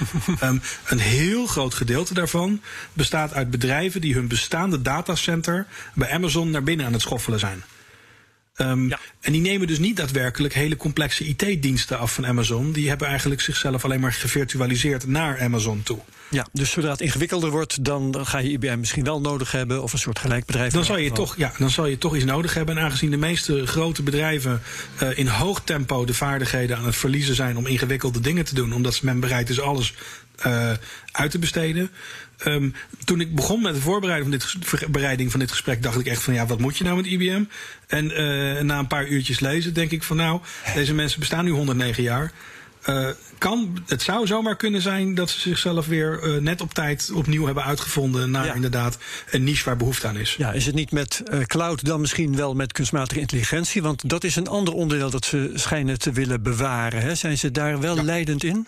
um, 0.43 0.61
een 0.87 0.99
heel 0.99 1.47
groot 1.47 1.73
gedeelte 1.73 2.13
daarvan 2.13 2.61
bestaat 2.93 3.33
uit 3.33 3.49
bedrijven 3.49 4.01
die 4.01 4.13
hun 4.13 4.27
bestaande 4.27 4.81
datacenter 4.81 5.65
bij 5.93 6.11
Amazon 6.11 6.49
naar 6.49 6.63
binnen 6.63 6.85
aan 6.85 6.93
het 6.93 7.01
schoffelen 7.01 7.39
zijn. 7.39 7.63
Um, 8.57 8.89
ja. 8.89 8.99
En 9.21 9.31
die 9.31 9.41
nemen 9.41 9.67
dus 9.67 9.79
niet 9.79 9.97
daadwerkelijk 9.97 10.53
hele 10.53 10.77
complexe 10.77 11.25
IT-diensten 11.25 11.99
af 11.99 12.13
van 12.13 12.25
Amazon. 12.25 12.71
Die 12.71 12.89
hebben 12.89 13.07
eigenlijk 13.07 13.41
zichzelf 13.41 13.85
alleen 13.85 13.99
maar 13.99 14.13
gevirtualiseerd 14.13 15.07
naar 15.07 15.41
Amazon 15.41 15.83
toe. 15.83 15.99
Ja, 16.29 16.47
dus 16.53 16.71
zodra 16.71 16.91
het 16.91 17.01
ingewikkelder 17.01 17.49
wordt, 17.49 17.85
dan 17.85 18.25
ga 18.25 18.37
je 18.37 18.49
IBM 18.49 18.79
misschien 18.79 19.03
wel 19.03 19.21
nodig 19.21 19.51
hebben 19.51 19.83
of 19.83 19.93
een 19.93 19.99
soort 19.99 20.19
gelijk 20.19 20.45
bedrijf. 20.45 20.73
Dan 20.73 20.85
zal 20.85 20.97
je 20.97 21.11
toch, 21.11 21.37
ja, 21.37 21.51
dan 21.57 21.69
zal 21.69 21.85
je 21.85 21.97
toch 21.97 22.15
iets 22.15 22.25
nodig 22.25 22.53
hebben. 22.53 22.77
En 22.77 22.83
aangezien 22.83 23.11
de 23.11 23.17
meeste 23.17 23.67
grote 23.67 24.03
bedrijven 24.03 24.61
uh, 25.03 25.17
in 25.17 25.27
hoog 25.27 25.61
tempo 25.63 26.05
de 26.05 26.13
vaardigheden 26.13 26.77
aan 26.77 26.85
het 26.85 26.95
verliezen 26.95 27.35
zijn 27.35 27.57
om 27.57 27.65
ingewikkelde 27.65 28.19
dingen 28.19 28.45
te 28.45 28.55
doen, 28.55 28.73
omdat 28.73 29.01
men 29.01 29.19
bereid 29.19 29.49
is 29.49 29.59
alles 29.59 29.93
uh, 30.45 30.71
uit 31.11 31.31
te 31.31 31.39
besteden. 31.39 31.89
Um, 32.45 32.73
toen 33.03 33.19
ik 33.19 33.35
begon 33.35 33.61
met 33.61 33.73
de 33.73 33.81
voorbereiding 33.81 34.43
van, 34.43 34.55
dit, 34.59 34.91
bereiding 34.91 35.31
van 35.31 35.39
dit 35.39 35.51
gesprek, 35.51 35.83
dacht 35.83 35.99
ik 35.99 36.05
echt 36.05 36.23
van 36.23 36.33
ja, 36.33 36.45
wat 36.45 36.59
moet 36.59 36.77
je 36.77 36.83
nou 36.83 36.95
met 36.95 37.05
IBM? 37.05 37.43
En 37.87 38.05
uh, 38.05 38.61
na 38.61 38.79
een 38.79 38.87
paar 38.87 39.07
uurtjes 39.07 39.39
lezen, 39.39 39.73
denk 39.73 39.91
ik 39.91 40.03
van 40.03 40.17
nou, 40.17 40.39
deze 40.73 40.93
mensen 40.93 41.19
bestaan 41.19 41.45
nu 41.45 41.51
109 41.51 42.03
jaar. 42.03 42.31
Uh, 42.89 43.09
kan, 43.37 43.83
het 43.85 44.01
zou 44.01 44.27
zomaar 44.27 44.55
kunnen 44.55 44.81
zijn 44.81 45.15
dat 45.15 45.29
ze 45.29 45.39
zichzelf 45.39 45.87
weer 45.87 46.23
uh, 46.23 46.41
net 46.41 46.61
op 46.61 46.73
tijd 46.73 47.11
opnieuw 47.13 47.45
hebben 47.45 47.63
uitgevonden 47.63 48.31
naar 48.31 48.45
ja. 48.45 48.53
inderdaad 48.53 48.97
een 49.31 49.43
niche 49.43 49.65
waar 49.65 49.77
behoefte 49.77 50.07
aan 50.07 50.17
is. 50.17 50.35
Ja, 50.37 50.51
is 50.51 50.65
het 50.65 50.75
niet 50.75 50.91
met 50.91 51.23
uh, 51.33 51.39
cloud 51.39 51.85
dan 51.85 52.01
misschien 52.01 52.35
wel 52.35 52.53
met 52.53 52.71
kunstmatige 52.71 53.19
intelligentie? 53.19 53.81
Want 53.81 54.09
dat 54.09 54.23
is 54.23 54.35
een 54.35 54.47
ander 54.47 54.73
onderdeel 54.73 55.09
dat 55.09 55.25
ze 55.25 55.51
schijnen 55.53 55.99
te 55.99 56.11
willen 56.11 56.43
bewaren. 56.43 57.01
Hè? 57.01 57.15
Zijn 57.15 57.37
ze 57.37 57.51
daar 57.51 57.79
wel 57.79 57.95
ja. 57.95 58.03
leidend 58.03 58.43
in? 58.43 58.67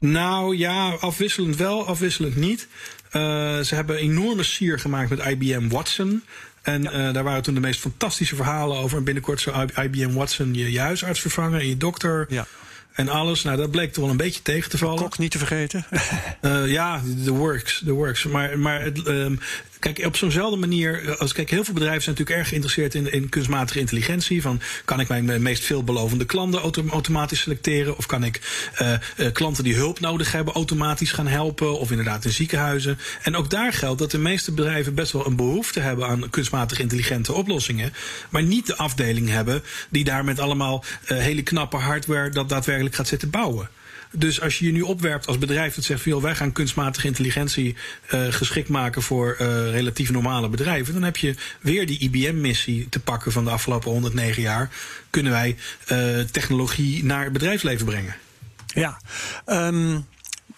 Nou 0.00 0.56
ja, 0.56 0.90
afwisselend 0.90 1.56
wel, 1.56 1.86
afwisselend 1.86 2.36
niet. 2.36 2.68
Uh, 3.12 3.60
ze 3.60 3.74
hebben 3.74 3.96
enorme 3.96 4.42
sier 4.42 4.78
gemaakt 4.78 5.10
met 5.10 5.26
IBM 5.26 5.68
Watson. 5.68 6.22
En 6.62 6.82
ja. 6.82 7.08
uh, 7.08 7.14
daar 7.14 7.24
waren 7.24 7.42
toen 7.42 7.54
de 7.54 7.60
meest 7.60 7.80
fantastische 7.80 8.36
verhalen 8.36 8.76
over. 8.76 8.98
En 8.98 9.04
binnenkort 9.04 9.40
zou 9.40 9.68
IBM 9.82 10.12
Watson 10.12 10.54
je, 10.54 10.72
je 10.72 10.80
huisarts 10.80 11.20
vervangen 11.20 11.60
en 11.60 11.68
je 11.68 11.76
dokter. 11.76 12.26
Ja. 12.28 12.46
En 12.92 13.08
alles. 13.08 13.42
Nou, 13.42 13.56
dat 13.56 13.70
bleek 13.70 13.92
toch 13.92 14.02
wel 14.02 14.12
een 14.12 14.16
beetje 14.16 14.42
tegen 14.42 14.70
te 14.70 14.78
vallen. 14.78 15.02
Kok 15.02 15.18
niet 15.18 15.30
te 15.30 15.38
vergeten. 15.38 15.86
uh, 16.42 16.70
ja, 16.72 17.02
the 17.24 17.32
works. 17.32 17.82
The 17.84 17.92
works. 17.92 18.24
Maar, 18.24 18.58
maar 18.58 18.82
het, 18.82 19.06
um, 19.06 19.40
Kijk, 19.80 20.04
op 20.06 20.16
zo'nzelfde 20.16 20.56
manier, 20.56 21.16
als 21.18 21.32
kijk, 21.32 21.50
heel 21.50 21.64
veel 21.64 21.74
bedrijven 21.74 22.02
zijn 22.02 22.14
natuurlijk 22.16 22.38
erg 22.38 22.48
geïnteresseerd 22.48 22.94
in, 22.94 23.12
in 23.12 23.28
kunstmatige 23.28 23.78
intelligentie. 23.78 24.42
Van 24.42 24.60
kan 24.84 25.00
ik 25.00 25.08
mijn 25.08 25.42
meest 25.42 25.64
veelbelovende 25.64 26.24
klanten 26.24 26.60
automatisch 26.90 27.40
selecteren? 27.40 27.96
Of 27.96 28.06
kan 28.06 28.24
ik 28.24 28.40
uh, 28.82 28.92
uh, 29.16 29.32
klanten 29.32 29.64
die 29.64 29.74
hulp 29.74 30.00
nodig 30.00 30.32
hebben 30.32 30.54
automatisch 30.54 31.12
gaan 31.12 31.26
helpen? 31.26 31.78
Of 31.78 31.90
inderdaad 31.90 32.24
in 32.24 32.30
ziekenhuizen. 32.30 32.98
En 33.22 33.36
ook 33.36 33.50
daar 33.50 33.72
geldt 33.72 33.98
dat 33.98 34.10
de 34.10 34.18
meeste 34.18 34.52
bedrijven 34.52 34.94
best 34.94 35.12
wel 35.12 35.26
een 35.26 35.36
behoefte 35.36 35.80
hebben 35.80 36.06
aan 36.06 36.30
kunstmatig 36.30 36.78
intelligente 36.78 37.32
oplossingen. 37.32 37.92
Maar 38.30 38.42
niet 38.42 38.66
de 38.66 38.76
afdeling 38.76 39.28
hebben 39.28 39.62
die 39.88 40.04
daar 40.04 40.24
met 40.24 40.40
allemaal 40.40 40.84
hele 41.04 41.42
knappe 41.42 41.76
hardware 41.76 42.30
dat 42.30 42.48
daadwerkelijk 42.48 42.94
gaat 42.94 43.08
zitten 43.08 43.30
bouwen. 43.30 43.68
Dus 44.12 44.40
als 44.40 44.58
je 44.58 44.64
je 44.64 44.72
nu 44.72 44.80
opwerpt 44.80 45.26
als 45.26 45.38
bedrijf 45.38 45.74
dat 45.74 45.84
zegt 45.84 46.02
van 46.02 46.20
wij 46.20 46.34
gaan 46.34 46.52
kunstmatige 46.52 47.06
intelligentie 47.06 47.76
uh, 48.14 48.26
geschikt 48.30 48.68
maken 48.68 49.02
voor 49.02 49.36
uh, 49.40 49.70
relatief 49.70 50.10
normale 50.10 50.48
bedrijven, 50.48 50.94
dan 50.94 51.02
heb 51.02 51.16
je 51.16 51.34
weer 51.60 51.86
die 51.86 51.98
IBM-missie 51.98 52.88
te 52.88 53.00
pakken 53.00 53.32
van 53.32 53.44
de 53.44 53.50
afgelopen 53.50 53.90
109 53.90 54.42
jaar. 54.42 54.70
Kunnen 55.10 55.32
wij 55.32 55.56
uh, 55.92 56.20
technologie 56.20 57.04
naar 57.04 57.24
het 57.24 57.32
bedrijfsleven 57.32 57.86
brengen? 57.86 58.14
Ja. 58.66 59.00
Um 59.46 60.06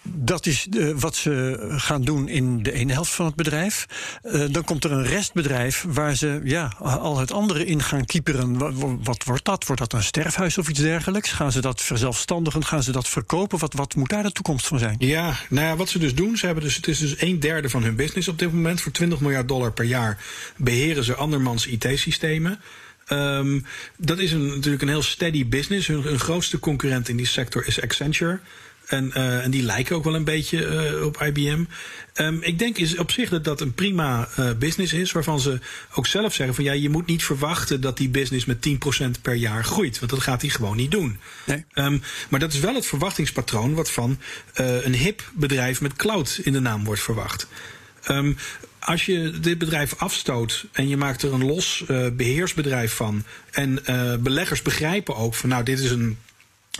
dat 0.03 0.45
is 0.45 0.67
uh, 0.71 0.93
wat 0.95 1.15
ze 1.15 1.65
gaan 1.69 2.01
doen 2.01 2.27
in 2.27 2.63
de 2.63 2.71
ene 2.71 2.93
helft 2.93 3.11
van 3.11 3.25
het 3.25 3.35
bedrijf. 3.35 3.85
Uh, 4.23 4.45
dan 4.51 4.63
komt 4.63 4.83
er 4.83 4.91
een 4.91 5.05
restbedrijf 5.05 5.85
waar 5.87 6.15
ze 6.15 6.41
ja, 6.43 6.73
al 6.79 7.17
het 7.17 7.31
andere 7.31 7.65
in 7.65 7.81
gaan 7.81 8.05
kieperen. 8.05 8.57
Wat, 8.57 8.73
wat, 9.03 9.23
wordt 9.23 9.45
dat? 9.45 9.65
Wordt 9.65 9.81
dat 9.81 9.93
een 9.93 10.03
sterfhuis 10.03 10.57
of 10.57 10.69
iets 10.69 10.79
dergelijks? 10.79 11.31
Gaan 11.31 11.51
ze 11.51 11.61
dat 11.61 11.81
verzelfstandigen? 11.81 12.65
Gaan 12.65 12.83
ze 12.83 12.91
dat 12.91 13.07
verkopen? 13.07 13.59
Wat, 13.59 13.73
wat 13.73 13.95
moet 13.95 14.09
daar 14.09 14.23
de 14.23 14.31
toekomst 14.31 14.67
van 14.67 14.79
zijn? 14.79 14.95
Ja, 14.99 15.35
nou 15.49 15.67
ja, 15.67 15.75
wat 15.75 15.89
ze 15.89 15.99
dus 15.99 16.15
doen, 16.15 16.37
ze 16.37 16.45
hebben 16.45 16.63
dus, 16.63 16.75
het 16.75 16.87
is 16.87 16.99
dus 16.99 17.21
een 17.21 17.39
derde 17.39 17.69
van 17.69 17.83
hun 17.83 17.95
business 17.95 18.27
op 18.27 18.39
dit 18.39 18.53
moment. 18.53 18.81
Voor 18.81 18.91
20 18.91 19.19
miljard 19.19 19.47
dollar 19.47 19.71
per 19.71 19.85
jaar 19.85 20.23
beheren 20.55 21.03
ze 21.03 21.15
andermans 21.15 21.67
IT-systemen. 21.67 22.59
Um, 23.09 23.65
dat 23.97 24.19
is 24.19 24.31
een, 24.31 24.47
natuurlijk 24.47 24.81
een 24.81 24.87
heel 24.87 25.01
steady 25.01 25.47
business. 25.47 25.87
Hun, 25.87 26.01
hun 26.01 26.19
grootste 26.19 26.59
concurrent 26.59 27.09
in 27.09 27.17
die 27.17 27.25
sector 27.25 27.67
is 27.67 27.81
Accenture. 27.81 28.39
En, 28.93 29.11
uh, 29.17 29.43
en, 29.43 29.51
die 29.51 29.63
lijken 29.63 29.95
ook 29.95 30.03
wel 30.03 30.15
een 30.15 30.23
beetje 30.23 30.91
uh, 30.95 31.05
op 31.05 31.21
IBM. 31.21 31.63
Um, 32.15 32.41
ik 32.41 32.59
denk 32.59 32.77
is 32.77 32.97
op 32.97 33.11
zich 33.11 33.29
dat 33.29 33.43
dat 33.43 33.61
een 33.61 33.73
prima 33.73 34.29
uh, 34.39 34.51
business 34.59 34.93
is, 34.93 35.11
waarvan 35.11 35.39
ze 35.39 35.59
ook 35.93 36.07
zelf 36.07 36.33
zeggen 36.33 36.55
van 36.55 36.63
ja, 36.63 36.71
je 36.71 36.89
moet 36.89 37.05
niet 37.05 37.23
verwachten 37.23 37.81
dat 37.81 37.97
die 37.97 38.09
business 38.09 38.45
met 38.45 38.67
10% 38.67 39.21
per 39.21 39.33
jaar 39.33 39.63
groeit. 39.63 39.99
Want 39.99 40.11
dat 40.11 40.21
gaat 40.21 40.41
hij 40.41 40.49
gewoon 40.49 40.75
niet 40.75 40.91
doen. 40.91 41.19
Nee. 41.45 41.65
Um, 41.73 42.01
maar 42.29 42.39
dat 42.39 42.53
is 42.53 42.59
wel 42.59 42.75
het 42.75 42.85
verwachtingspatroon 42.85 43.73
wat 43.73 43.91
van 43.91 44.19
een 44.53 44.93
hip 44.93 45.31
bedrijf 45.33 45.81
met 45.81 45.95
cloud 45.95 46.39
in 46.43 46.53
de 46.53 46.59
naam 46.59 46.83
wordt 46.83 47.01
verwacht. 47.01 47.47
Um, 48.09 48.37
als 48.79 49.05
je 49.05 49.39
dit 49.39 49.57
bedrijf 49.57 49.95
afstoot 49.97 50.65
en 50.71 50.87
je 50.87 50.97
maakt 50.97 51.21
er 51.21 51.33
een 51.33 51.45
los 51.45 51.83
beheersbedrijf 52.13 52.93
van. 52.93 53.23
En 53.51 53.83
beleggers 54.19 54.61
begrijpen 54.61 55.15
ook 55.15 55.35
van 55.35 55.49
nou, 55.49 55.63
dit 55.63 55.79
is 55.79 55.91
een 55.91 56.17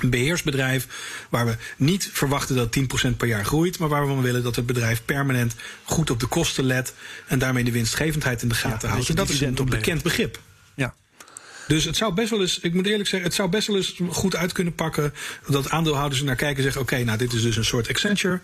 een 0.02 0.10
beheersbedrijf 0.10 0.88
waar 1.30 1.46
we 1.46 1.56
niet 1.78 2.10
verwachten 2.14 2.56
dat 2.56 2.78
10% 2.80 3.18
per 3.18 3.28
jaar 3.28 3.46
groeit, 3.46 3.80
maar 3.80 3.90
waar 3.90 4.16
we 4.16 4.22
willen 4.22 4.44
dat 4.44 4.56
het 4.56 4.66
bedrijf 4.66 5.06
permanent 5.06 5.56
goed 5.84 6.10
op 6.10 6.20
de 6.20 6.26
kosten 6.26 6.64
let 6.64 6.94
en 7.28 7.40
daarmee 7.40 7.64
de 7.64 7.72
winstgevendheid 7.72 8.42
in 8.42 8.50
de 8.50 8.56
gaten 8.56 8.88
ja, 8.88 8.94
houdt. 8.94 9.10
En 9.10 9.16
dat 9.16 9.30
is 9.30 9.42
een 9.42 9.56
bekend 9.66 10.04
begrip. 10.04 10.40
Ja. 10.76 10.94
Dus 11.68 11.84
het 11.84 11.98
zou 11.98 12.14
best 12.14 12.30
wel 12.30 12.42
eens, 12.42 12.60
ik 12.60 12.74
moet 12.74 12.86
eerlijk 12.86 13.10
zeggen, 13.10 13.30
het 13.30 13.38
zou 13.38 13.50
best 13.50 13.68
wel 13.68 13.76
eens 13.76 14.00
goed 14.10 14.36
uit 14.36 14.52
kunnen 14.52 14.76
pakken 14.76 15.14
dat 15.48 15.70
aandeelhouders 15.70 16.20
er 16.20 16.26
naar 16.26 16.36
kijken 16.36 16.58
en 16.58 16.64
zeggen: 16.64 16.82
oké, 16.82 16.94
okay, 16.94 17.06
nou 17.06 17.18
dit 17.18 17.34
is 17.34 17.42
dus 17.42 17.56
een 17.56 17.66
soort 17.66 17.90
Accenture. 17.90 18.40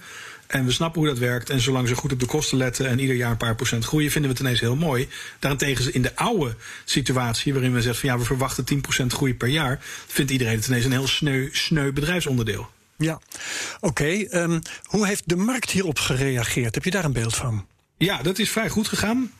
En 0.50 0.66
we 0.66 0.72
snappen 0.72 1.02
hoe 1.02 1.10
dat 1.10 1.20
werkt. 1.20 1.50
En 1.50 1.60
zolang 1.60 1.88
ze 1.88 1.96
goed 1.96 2.12
op 2.12 2.20
de 2.20 2.26
kosten 2.26 2.58
letten 2.58 2.88
en 2.88 3.00
ieder 3.00 3.16
jaar 3.16 3.32
een 3.32 3.38
paar 3.38 3.56
procent 3.56 3.86
groeien, 3.86 4.12
vinden 4.12 4.32
we 4.32 4.38
het 4.38 4.46
ineens 4.46 4.60
heel 4.60 4.76
mooi. 4.76 5.08
Daarentegen 5.40 5.94
in 5.94 6.02
de 6.02 6.16
oude 6.16 6.56
situatie, 6.86 7.54
waarin 7.54 7.74
we 7.74 7.82
zeggen 7.82 8.00
van 8.00 8.10
ja, 8.10 8.18
we 8.18 8.26
verwachten 8.26 8.66
10% 9.04 9.06
groei 9.06 9.36
per 9.36 9.48
jaar, 9.48 9.80
vindt 10.08 10.32
iedereen 10.32 10.56
het 10.56 10.68
ineens 10.68 10.86
een 10.86 10.92
heel 10.92 11.08
sneu, 11.08 11.50
sneu 11.52 11.92
bedrijfsonderdeel. 11.92 12.70
Ja, 12.98 13.14
oké. 13.80 13.88
Okay, 13.88 14.28
um, 14.44 14.62
hoe 14.84 15.08
heeft 15.08 15.24
de 15.26 15.36
markt 15.36 15.70
hierop 15.70 16.00
gereageerd? 16.00 16.76
Heb 16.76 16.84
je 16.84 16.92
daar 16.92 17.06
een 17.06 17.14
beeld 17.14 17.36
van? 17.36 17.66
Ja, 17.98 18.22
dat 18.22 18.40
is 18.40 18.50
vrij 18.50 18.70
goed 18.70 18.88
gegaan. 18.88 19.32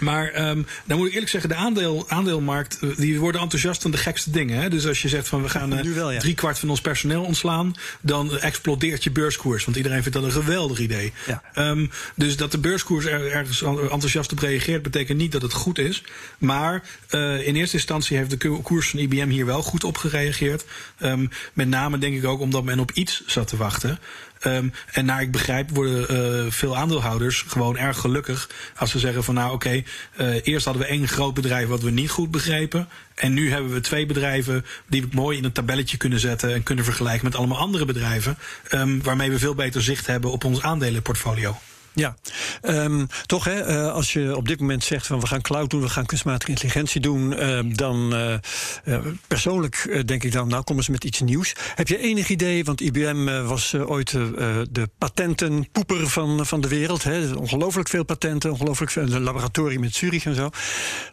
Maar 0.00 0.48
um, 0.48 0.66
dan 0.84 0.96
moet 0.98 1.06
ik 1.06 1.12
eerlijk 1.12 1.30
zeggen, 1.30 1.50
de 1.50 1.56
aandeel, 1.56 2.04
aandeelmarkt, 2.08 2.78
eh, 2.80 2.88
die 2.96 3.20
worden 3.20 3.40
enthousiast 3.40 3.82
van 3.82 3.90
de 3.90 3.96
gekste 3.96 4.30
dingen. 4.30 4.60
Hè? 4.60 4.70
Dus 4.70 4.86
als 4.86 5.02
je 5.02 5.08
zegt 5.08 5.28
van 5.28 5.42
we 5.42 5.48
gaan 5.48 5.86
uh, 5.86 5.94
wel, 5.94 6.10
ja. 6.10 6.18
drie 6.18 6.34
kwart 6.34 6.58
van 6.58 6.70
ons 6.70 6.80
personeel 6.80 7.22
ontslaan, 7.22 7.74
dan 8.00 8.38
explodeert 8.38 9.04
je 9.04 9.10
beurskoers. 9.10 9.64
Want 9.64 9.76
iedereen 9.76 10.02
vindt 10.02 10.18
dat 10.18 10.26
een 10.26 10.42
geweldig 10.42 10.78
idee. 10.78 11.12
Ja. 11.26 11.42
Um, 11.70 11.90
dus 12.14 12.36
dat 12.36 12.52
de 12.52 12.58
beurskoers 12.58 13.04
er, 13.04 13.30
ergens 13.32 13.62
enthousiast 13.62 14.32
op 14.32 14.38
reageert, 14.38 14.82
betekent 14.82 15.18
niet 15.18 15.32
dat 15.32 15.42
het 15.42 15.52
goed 15.52 15.78
is. 15.78 16.02
Maar 16.38 16.82
uh, 17.10 17.46
in 17.46 17.56
eerste 17.56 17.76
instantie 17.76 18.16
heeft 18.16 18.40
de 18.40 18.60
koers 18.62 18.90
van 18.90 18.98
IBM 18.98 19.28
hier 19.28 19.46
wel 19.46 19.62
goed 19.62 19.84
op 19.84 19.96
gereageerd. 19.96 20.64
Um, 21.02 21.30
met 21.52 21.68
name 21.68 21.98
denk 21.98 22.16
ik 22.16 22.24
ook 22.24 22.40
omdat 22.40 22.64
men 22.64 22.78
op 22.78 22.90
iets 22.90 23.22
zat 23.26 23.48
te 23.48 23.56
wachten. 23.56 23.98
Um, 24.46 24.72
en 24.92 25.04
naar 25.04 25.22
ik 25.22 25.32
begrijp 25.32 25.70
worden 25.70 26.12
uh, 26.44 26.50
veel 26.50 26.76
aandeelhouders 26.76 27.44
gewoon 27.46 27.78
erg 27.78 27.98
gelukkig 27.98 28.48
als 28.76 28.90
ze 28.90 28.98
zeggen 28.98 29.24
van 29.24 29.34
nou 29.34 29.52
oké, 29.52 29.82
uh, 30.20 30.34
eerst 30.42 30.64
hadden 30.64 30.82
we 30.82 30.88
één 30.88 31.08
groot 31.08 31.34
bedrijf 31.34 31.68
wat 31.68 31.82
we 31.82 31.90
niet 31.90 32.10
goed 32.10 32.30
begrepen. 32.30 32.88
En 33.14 33.32
nu 33.32 33.50
hebben 33.50 33.72
we 33.72 33.80
twee 33.80 34.06
bedrijven 34.06 34.64
die 34.86 35.02
we 35.02 35.08
mooi 35.12 35.38
in 35.38 35.44
een 35.44 35.52
tabelletje 35.52 35.96
kunnen 35.96 36.20
zetten 36.20 36.54
en 36.54 36.62
kunnen 36.62 36.84
vergelijken 36.84 37.24
met 37.24 37.34
allemaal 37.34 37.58
andere 37.58 37.84
bedrijven. 37.84 38.38
Um, 38.70 39.02
waarmee 39.02 39.30
we 39.30 39.38
veel 39.38 39.54
beter 39.54 39.82
zicht 39.82 40.06
hebben 40.06 40.30
op 40.30 40.44
ons 40.44 40.62
aandelenportfolio. 40.62 41.56
Ja, 41.94 42.16
um, 42.62 43.06
toch 43.26 43.44
hè, 43.44 43.68
uh, 43.68 43.92
als 43.92 44.12
je 44.12 44.36
op 44.36 44.48
dit 44.48 44.60
moment 44.60 44.84
zegt 44.84 45.06
van 45.06 45.20
we 45.20 45.26
gaan 45.26 45.40
cloud 45.40 45.70
doen, 45.70 45.80
we 45.80 45.88
gaan 45.88 46.06
kunstmatige 46.06 46.50
intelligentie 46.50 47.00
doen, 47.00 47.32
uh, 47.32 47.60
dan 47.64 48.14
uh, 48.84 48.98
persoonlijk 49.26 50.02
denk 50.06 50.24
ik 50.24 50.32
dan, 50.32 50.48
nou 50.48 50.62
komen 50.62 50.84
ze 50.84 50.90
met 50.90 51.04
iets 51.04 51.20
nieuws. 51.20 51.52
Heb 51.74 51.88
je 51.88 51.98
enig 51.98 52.28
idee, 52.28 52.64
want 52.64 52.80
IBM 52.80 53.44
was 53.46 53.74
ooit 53.74 54.10
de 54.70 54.88
patentenpoeper 54.98 56.08
van, 56.08 56.46
van 56.46 56.60
de 56.60 56.68
wereld, 56.68 57.02
hè, 57.02 57.32
ongelooflijk 57.34 57.88
veel 57.88 58.04
patenten, 58.04 58.50
ongelooflijk 58.50 58.90
veel, 58.90 59.02
een 59.02 59.22
laboratorium 59.22 59.84
in 59.84 59.92
Zurich 59.92 60.24
en 60.24 60.34
zo. 60.34 60.50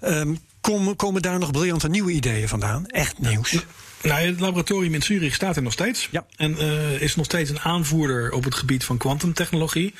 Um, 0.01 0.39
komen, 0.61 0.95
komen 0.95 1.21
daar 1.21 1.39
nog 1.39 1.51
briljante 1.51 1.89
nieuwe 1.89 2.11
ideeën 2.11 2.47
vandaan? 2.47 2.87
Echt 2.87 3.19
nieuws? 3.19 3.65
Nou, 4.03 4.25
het 4.25 4.39
laboratorium 4.39 4.93
in 4.93 5.01
Zurich 5.01 5.33
staat 5.33 5.55
er 5.55 5.61
nog 5.61 5.73
steeds. 5.73 6.07
Ja. 6.11 6.25
En 6.35 6.51
uh, 6.51 7.01
is 7.01 7.15
nog 7.15 7.25
steeds 7.25 7.49
een 7.49 7.59
aanvoerder 7.59 8.31
op 8.31 8.43
het 8.43 8.55
gebied 8.55 8.83
van 8.83 8.97
kwantumtechnologie. 8.97 9.93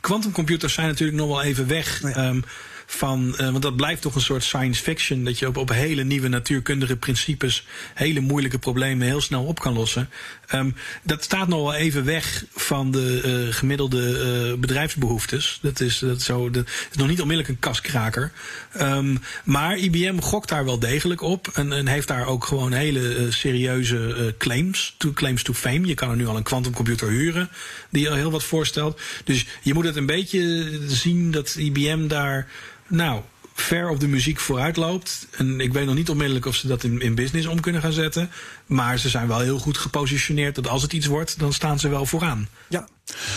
Quantumcomputers 0.00 0.72
um, 0.72 0.78
zijn 0.78 0.88
natuurlijk 0.88 1.18
nog 1.18 1.28
wel 1.28 1.42
even 1.42 1.66
weg. 1.66 2.02
Ja. 2.02 2.28
um, 2.28 2.44
van, 2.90 3.34
uh, 3.40 3.50
want 3.50 3.62
dat 3.62 3.76
blijft 3.76 4.02
toch 4.02 4.14
een 4.14 4.20
soort 4.20 4.44
science 4.44 4.82
fiction. 4.82 5.24
Dat 5.24 5.38
je 5.38 5.46
op, 5.46 5.56
op 5.56 5.68
hele 5.68 6.04
nieuwe 6.04 6.28
natuurkundige 6.28 6.96
principes 6.96 7.66
hele 7.94 8.20
moeilijke 8.20 8.58
problemen 8.58 9.06
heel 9.06 9.20
snel 9.20 9.44
op 9.44 9.60
kan 9.60 9.72
lossen. 9.72 10.10
Um, 10.54 10.74
dat 11.02 11.24
staat 11.24 11.48
nog 11.48 11.62
wel 11.62 11.74
even 11.74 12.04
weg 12.04 12.44
van 12.54 12.90
de 12.90 13.22
uh, 13.46 13.54
gemiddelde 13.54 14.50
uh, 14.52 14.60
bedrijfsbehoeftes. 14.60 15.58
Dat 15.62 15.80
is, 15.80 15.98
dat, 15.98 16.22
zo, 16.22 16.50
dat 16.50 16.66
is 16.66 16.96
nog 16.96 17.08
niet 17.08 17.20
onmiddellijk 17.20 17.48
een 17.48 17.70
kaskraker. 17.70 18.32
Um, 18.80 19.18
maar 19.44 19.76
IBM 19.76 20.18
gokt 20.18 20.48
daar 20.48 20.64
wel 20.64 20.78
degelijk 20.78 21.20
op. 21.20 21.48
En, 21.54 21.72
en 21.72 21.86
heeft 21.86 22.08
daar 22.08 22.26
ook 22.26 22.44
gewoon 22.44 22.72
hele 22.72 23.26
serieuze 23.30 24.34
claims, 24.38 24.94
to, 24.98 25.12
claims 25.12 25.42
to 25.42 25.52
fame. 25.52 25.86
Je 25.86 25.94
kan 25.94 26.10
er 26.10 26.16
nu 26.16 26.26
al 26.26 26.36
een 26.36 26.42
quantumcomputer 26.42 27.08
huren 27.08 27.48
die 27.90 28.08
al 28.10 28.16
heel 28.16 28.30
wat 28.30 28.44
voorstelt. 28.44 29.00
Dus 29.24 29.46
je 29.62 29.74
moet 29.74 29.84
het 29.84 29.96
een 29.96 30.06
beetje 30.06 30.80
zien 30.86 31.30
dat 31.30 31.54
IBM 31.58 32.06
daar 32.06 32.48
nou, 32.88 33.22
ver 33.54 33.88
op 33.88 34.00
de 34.00 34.08
muziek 34.08 34.40
vooruit 34.40 34.76
loopt. 34.76 35.26
En 35.30 35.60
ik 35.60 35.72
weet 35.72 35.86
nog 35.86 35.94
niet 35.94 36.10
onmiddellijk 36.10 36.46
of 36.46 36.54
ze 36.54 36.66
dat 36.66 36.84
in, 36.84 37.00
in 37.00 37.14
business 37.14 37.46
om 37.46 37.60
kunnen 37.60 37.82
gaan 37.82 37.92
zetten. 37.92 38.30
Maar 38.66 38.98
ze 38.98 39.08
zijn 39.08 39.28
wel 39.28 39.40
heel 39.40 39.58
goed 39.58 39.78
gepositioneerd 39.78 40.54
dat 40.54 40.68
als 40.68 40.82
het 40.82 40.92
iets 40.92 41.06
wordt, 41.06 41.38
dan 41.38 41.52
staan 41.52 41.78
ze 41.78 41.88
wel 41.88 42.06
vooraan. 42.06 42.48
Ja, 42.68 42.88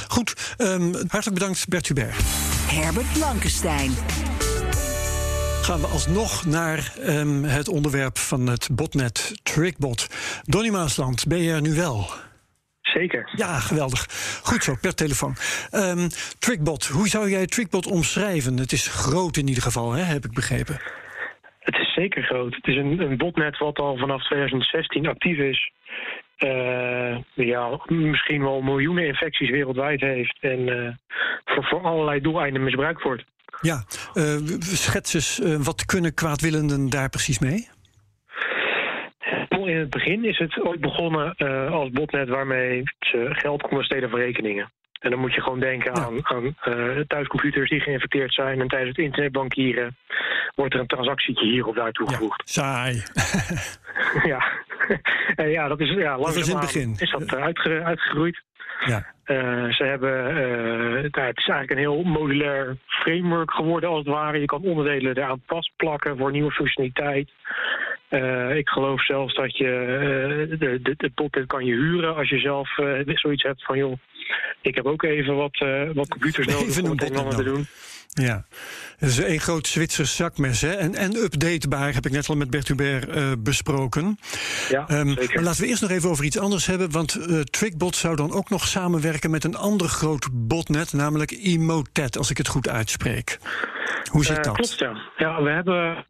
goed. 0.08 0.55
Um, 0.58 0.93
hartelijk 0.93 1.34
bedankt, 1.34 1.67
Bert 1.67 1.88
Hubert. 1.88 2.15
Herbert 2.65 3.13
Blankenstein. 3.13 3.91
Gaan 5.62 5.81
we 5.81 5.88
alsnog 5.88 6.46
naar 6.46 6.93
um, 7.05 7.43
het 7.43 7.67
onderwerp 7.67 8.17
van 8.17 8.48
het 8.48 8.67
botnet 8.72 9.31
Trickbot. 9.43 10.08
Donny 10.43 10.70
Maasland, 10.70 11.27
ben 11.27 11.41
je 11.41 11.51
er 11.51 11.62
nu 11.62 11.74
wel? 11.74 12.10
Zeker. 12.94 13.30
Ja, 13.36 13.60
geweldig. 13.60 14.08
Goed 14.44 14.64
zo, 14.64 14.76
per 14.82 14.96
telefoon. 14.96 15.36
Um, 15.72 16.08
Trickbot, 16.40 16.86
hoe 16.86 17.08
zou 17.08 17.30
jij 17.30 17.46
Trickbot 17.46 17.88
omschrijven? 17.88 18.58
Het 18.58 18.72
is 18.72 18.88
groot 18.88 19.38
in 19.38 19.48
ieder 19.48 19.64
geval, 19.64 19.92
hè, 19.92 20.04
heb 20.04 20.26
ik 20.26 20.34
begrepen. 20.34 20.80
Het 21.60 21.76
is 21.76 21.94
zeker 21.94 22.24
groot. 22.24 22.56
Het 22.56 22.68
is 22.68 22.76
een, 22.76 23.00
een 23.00 23.18
botnet 23.18 23.58
wat 23.58 23.80
al 23.80 23.98
vanaf 23.98 24.24
2016 24.24 25.08
actief 25.08 25.38
is. 25.38 25.72
Uh, 26.38 27.18
ja, 27.34 27.80
misschien 27.88 28.42
wel 28.42 28.62
miljoenen 28.62 29.06
infecties 29.06 29.50
wereldwijd 29.50 30.02
heeft. 30.02 30.38
En 30.42 30.60
uh, 30.60 30.90
voor, 31.46 31.64
voor 31.64 31.82
allerlei 31.82 32.22
doeleinden 32.22 32.64
misbruikt 32.64 33.04
wordt. 33.04 33.24
Ja, 33.62 33.84
uh, 34.14 34.38
schets 34.60 35.14
eens, 35.14 35.42
wat 35.64 35.86
kunnen 35.86 36.14
kwaadwillenden 36.14 36.90
daar 36.90 37.10
precies 37.10 37.40
mee? 37.40 37.70
In 39.72 39.78
het 39.78 39.90
begin 39.90 40.25
is 40.25 40.38
het 40.38 40.62
ooit 40.62 40.80
begonnen 40.80 41.34
uh, 41.38 41.72
als 41.72 41.90
botnet 41.90 42.30
waarmee 42.30 42.84
ze 43.00 43.28
geld 43.32 43.62
konden 43.62 43.86
stelen 43.86 44.10
voor 44.10 44.20
rekeningen. 44.20 44.72
En 45.00 45.10
dan 45.10 45.20
moet 45.20 45.34
je 45.34 45.42
gewoon 45.42 45.60
denken 45.60 45.94
aan, 45.96 46.28
aan 46.28 46.56
thuiscomputers 47.08 47.70
die 47.70 47.80
geïnfecteerd 47.80 48.34
zijn. 48.34 48.62
En 48.62 48.68
tijdens 48.68 48.90
het 48.90 49.06
internetbankieren 49.06 49.98
wordt 50.56 50.74
er 50.74 50.80
een 50.80 50.88
transactietje 50.88 51.46
hier 51.46 51.66
of 51.66 51.75
daar 51.75 51.92
toegevoegd. 51.92 52.42
Ja, 52.46 52.62
saai. 52.62 53.04
ja. 54.32 54.44
en 55.44 55.50
ja, 55.50 55.68
dat 55.68 55.80
is 55.80 55.90
ja, 55.90 56.18
langzaam 56.18 56.60
begin. 56.60 56.96
is 56.98 57.12
dat 57.12 57.36
uitgegroeid. 57.36 58.44
Ja. 58.86 59.06
Uh, 59.26 59.72
ze 59.72 59.84
hebben, 59.84 60.38
uh, 60.38 61.02
het 61.02 61.38
is 61.38 61.48
eigenlijk 61.48 61.72
een 61.72 61.78
heel 61.78 62.04
modulair 62.04 62.78
framework 62.86 63.52
geworden 63.52 63.90
als 63.90 63.98
het 63.98 64.08
ware. 64.08 64.40
Je 64.40 64.46
kan 64.46 64.62
onderdelen 64.64 65.18
eraan 65.18 65.42
vastplakken 65.46 66.18
voor 66.18 66.32
nieuwe 66.32 66.52
functionaliteit. 66.52 67.30
Uh, 68.10 68.56
ik 68.56 68.70
geloof 68.70 69.06
zelfs 69.06 69.36
dat 69.36 69.58
je 69.58 69.68
de, 70.60 70.80
de, 70.82 70.96
de 70.98 71.46
kan 71.46 71.66
je 71.66 71.74
huren 71.74 72.16
als 72.16 72.30
je 72.30 72.40
zelf 72.40 72.70
zoiets 73.06 73.44
hebt 73.44 73.66
van 73.66 73.78
joh, 73.78 73.98
ik 74.62 74.76
heb 74.76 74.86
ook 74.86 75.04
even 75.04 75.36
wat, 75.36 75.58
wat 75.94 76.08
computers 76.08 76.48
nodig 76.54 76.84
om 76.84 76.90
het 76.90 77.10
een 77.10 77.30
te 77.30 77.44
doen. 77.44 77.66
Ja, 78.13 78.46
het 78.98 79.10
is 79.10 79.24
één 79.24 79.39
groot 79.39 79.68
Zwitsers 79.68 80.15
zakmes. 80.15 80.62
Hè? 80.62 80.72
En, 80.72 80.96
en 80.96 81.15
updatebaar 81.15 81.94
heb 81.94 82.06
ik 82.06 82.12
net 82.12 82.30
al 82.30 82.36
met 82.36 82.50
Bert 82.50 82.68
Hubert 82.68 83.15
uh, 83.15 83.32
besproken. 83.39 84.18
Ja, 84.70 84.86
um, 84.89 85.13
maar 85.13 85.44
laten 85.44 85.62
we 85.62 85.68
eerst 85.68 85.82
nog 85.82 85.91
even 85.91 86.10
over 86.10 86.25
iets 86.25 86.39
anders 86.39 86.65
hebben. 86.65 86.91
Want 86.91 87.15
uh, 87.15 87.39
Trickbot 87.39 87.96
zou 87.96 88.15
dan 88.15 88.32
ook 88.32 88.50
nog 88.50 88.68
samenwerken 88.68 89.32
met 89.32 89.44
een 89.44 89.56
ander 89.56 89.88
groot 89.88 90.30
botnet, 90.32 90.94
namelijk 90.94 91.32
Emotet, 91.32 92.18
als 92.18 92.30
ik 92.30 92.38
het 92.38 92.48
goed 92.48 92.70
uitspreek. 92.70 93.38
Hoe 94.12 94.25
zit 94.25 94.38
uh, 94.38 94.44
dat? 94.44 94.56
Klopt, 94.56 94.80
ja. 94.80 94.98
ja 95.18 95.44
we 95.44 95.50
hebben, 95.50 96.03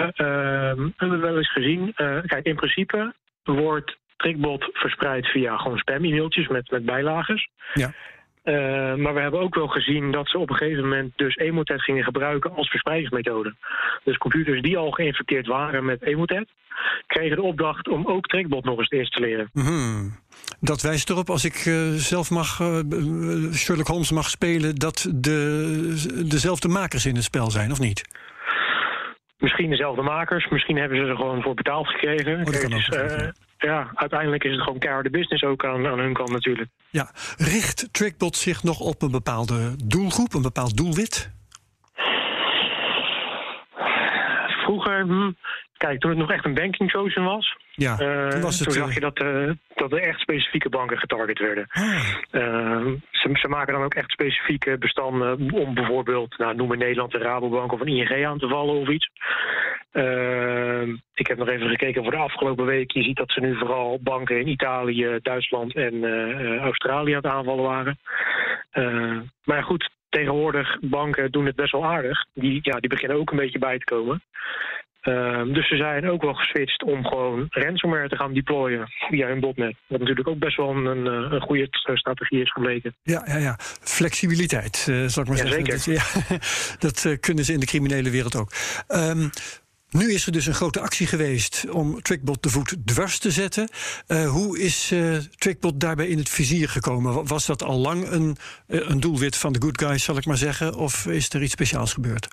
hebben 0.98 1.22
wel 1.22 1.38
eens 1.38 1.52
gezien. 1.52 1.94
kijk, 2.26 2.46
in 2.46 2.56
principe 2.56 3.14
wordt 3.44 3.98
Trickbot 4.18 4.70
verspreid 4.74 5.26
via 5.28 5.58
gewoon 5.58 5.78
spam-e-mailtjes 5.78 6.48
met, 6.48 6.72
met 6.72 6.86
bijlagers. 6.86 7.50
Ja. 7.74 7.94
Uh, 8.44 8.54
maar 8.96 9.14
we 9.14 9.20
hebben 9.20 9.40
ook 9.40 9.56
wel 9.56 9.68
gezien 9.68 10.12
dat 10.12 10.30
ze 10.30 10.38
op 10.38 10.50
een 10.50 10.56
gegeven 10.56 10.84
moment 10.84 11.14
dus 11.16 11.36
Emotet 11.36 11.82
gingen 11.82 12.04
gebruiken 12.04 12.56
als 12.56 12.70
verspreidingsmethode. 12.70 13.56
Dus 14.04 14.18
computers 14.18 14.62
die 14.62 14.78
al 14.78 14.92
geïnfecteerd 14.92 15.48
waren 15.48 15.86
met 15.86 16.02
Emotet, 16.02 16.50
kregen 17.08 17.36
de 17.36 17.42
opdracht 17.42 17.88
om 17.88 18.08
ook 18.08 18.26
Trackbot 18.26 18.64
nog 18.64 18.78
eens 18.78 18.88
te 18.88 18.98
installeren. 18.98 19.50
Mm 19.54 20.20
Dat 20.60 20.82
wijst 20.82 21.10
erop, 21.10 21.30
als 21.30 21.46
ik 21.46 21.66
uh, 21.66 21.92
zelf 21.92 22.30
mag, 22.30 22.60
uh, 22.60 22.80
Sherlock 23.54 23.88
Holmes 23.88 24.12
mag 24.12 24.30
spelen, 24.30 24.76
dat 24.76 25.12
de, 25.16 26.24
dezelfde 26.26 26.68
makers 26.68 27.06
in 27.06 27.16
het 27.16 27.24
spel 27.24 27.52
zijn, 27.52 27.72
of 27.72 27.80
niet? 27.80 28.04
Misschien 29.38 29.70
dezelfde 29.70 30.02
makers, 30.02 30.50
misschien 30.50 30.78
hebben 30.78 30.98
ze 30.98 31.04
er 31.04 31.16
gewoon 31.16 31.42
voor 31.42 31.54
betaald 31.54 31.88
gekregen. 31.88 32.40
Oh, 32.40 32.46
dat 32.46 32.60
kan 32.60 32.74
ook. 32.74 32.86
Dus, 32.90 33.32
ja, 33.62 33.92
uiteindelijk 33.94 34.44
is 34.44 34.52
het 34.52 34.62
gewoon 34.62 34.80
keiharde 34.80 35.10
business 35.10 35.44
ook 35.44 35.66
aan, 35.66 35.88
aan 35.88 36.00
hun 36.00 36.14
kant 36.14 36.30
natuurlijk. 36.30 36.70
Ja, 36.90 37.12
richt 37.38 37.88
Trackbot 37.92 38.36
zich 38.36 38.64
nog 38.64 38.80
op 38.80 39.02
een 39.02 39.12
bepaalde 39.12 39.76
doelgroep, 39.86 40.34
een 40.34 40.42
bepaald 40.42 40.78
doelwit? 40.78 41.32
Vroeger, 44.72 45.02
hm, 45.02 45.32
kijk, 45.78 46.00
toen 46.00 46.10
het 46.10 46.20
nog 46.20 46.32
echt 46.32 46.46
een 46.46 46.54
banking 46.54 46.92
chosen 46.92 47.24
was, 47.24 47.56
ja, 47.72 48.00
uh, 48.00 48.28
toen, 48.28 48.42
was 48.42 48.60
het, 48.60 48.64
toen 48.64 48.78
zag 48.78 48.94
je 48.94 49.00
dat, 49.00 49.22
uh, 49.22 49.52
dat 49.76 49.92
er 49.92 50.02
echt 50.02 50.20
specifieke 50.20 50.70
banken 50.70 50.98
getarget 50.98 51.40
werden. 51.40 51.66
Ah. 51.70 52.86
Ze, 53.12 53.30
ze, 53.34 53.48
maken 53.48 53.74
dan 53.74 53.84
ook 53.84 53.94
echt 53.94 54.12
specifieke 54.12 54.78
bestanden 54.78 55.52
om 55.52 55.74
bijvoorbeeld, 55.74 56.38
nou, 56.38 56.56
noem 56.56 56.68
maar 56.68 56.78
Nederland, 56.78 57.12
de 57.12 57.18
Rabobank 57.18 57.72
of 57.72 57.80
een 57.80 57.88
ING 57.88 58.26
aan 58.26 58.38
te 58.38 58.48
vallen 58.48 58.76
of 58.76 58.90
iets. 58.90 59.10
ik 61.14 61.28
heb 61.28 61.38
nog 61.38 61.48
even 61.48 61.70
gekeken 61.70 62.04
voor 62.04 62.12
de 62.12 62.18
afgelopen 62.18 62.66
week. 62.66 62.92
Je 62.92 63.04
ziet 63.04 63.18
dat 63.18 63.32
ze 63.32 63.40
nu 63.40 63.58
vooral 63.58 64.00
banken 64.04 64.40
in 64.40 64.48
Italië, 64.48 65.20
Duitsland 65.22 65.76
en 65.76 66.06
Australië 66.60 67.12
aan 67.12 67.22
het 67.24 67.32
aanvallen 67.32 67.64
waren. 67.64 68.00
maar 69.44 69.64
goed, 69.64 69.90
tegenwoordig 70.12 70.80
banken 70.82 71.32
doen 71.32 71.46
het 71.46 71.56
best 71.56 71.72
wel 71.72 71.86
aardig. 71.86 72.26
Die, 72.34 72.60
ja, 72.62 72.80
die 72.80 72.90
beginnen 72.90 73.18
ook 73.18 73.32
een 73.32 73.38
beetje 73.38 73.60
bij 73.60 73.78
te 73.78 73.86
komen. 73.86 74.22
Uh, 75.04 75.44
dus 75.54 75.68
ze 75.68 75.76
zijn 75.76 76.10
ook 76.10 76.22
wel 76.22 76.34
geswitcht 76.34 76.84
om 76.84 77.06
gewoon 77.06 77.48
ransomware 77.50 78.10
te 78.10 78.16
gaan 78.16 78.34
deployen 78.34 78.88
via 79.10 79.28
hun 79.28 79.40
botnet. 79.40 79.76
Wat 79.88 80.00
natuurlijk 80.00 80.28
ook 80.28 80.40
best 80.40 80.58
wel 80.58 80.70
een, 80.70 81.06
een 81.06 81.42
goede 81.42 81.68
strategie 81.94 82.42
is 82.42 82.52
gebleken. 82.52 82.96
Ja, 83.04 83.24
ja, 83.26 83.38
ja. 83.38 83.56
flexibiliteit, 83.82 84.88
uh, 84.90 85.08
zal 85.08 85.24
ik 85.24 85.30
maar 85.30 85.38
ja, 85.38 85.48
zeggen. 85.48 85.80
Zeker. 85.80 86.04
Dat, 86.04 86.26
ja, 86.30 86.38
dat 86.88 87.04
uh, 87.08 87.18
kunnen 87.20 87.46
ze 87.46 87.54
in 87.54 87.60
de 87.60 87.66
criminele 87.66 88.10
wereld 88.10 88.36
ook. 88.36 88.52
Um, 88.88 89.30
nu 89.92 90.14
is 90.14 90.26
er 90.26 90.32
dus 90.32 90.46
een 90.46 90.54
grote 90.54 90.80
actie 90.80 91.08
geweest 91.08 91.70
om 91.70 92.02
Trickbot 92.02 92.44
de 92.44 92.50
voet 92.50 92.76
dwars 92.86 93.20
te 93.20 93.32
zetten. 93.32 93.70
Uh, 94.08 94.30
hoe 94.30 94.60
is 94.60 94.92
uh, 94.92 95.18
Trickbot 95.18 95.80
daarbij 95.80 96.08
in 96.08 96.18
het 96.18 96.30
vizier 96.30 96.70
gekomen? 96.70 97.28
Was 97.28 97.46
dat 97.46 97.64
al 97.64 97.78
lang 97.78 98.08
een, 98.08 98.36
een 98.68 99.00
doelwit 99.00 99.38
van 99.38 99.54
de 99.54 99.62
good 99.62 99.82
guys, 99.82 100.04
zal 100.04 100.18
ik 100.18 100.26
maar 100.26 100.38
zeggen? 100.38 100.76
Of 100.76 101.06
is 101.06 101.30
er 101.30 101.42
iets 101.42 101.52
speciaals 101.52 101.94
gebeurd? 101.94 102.28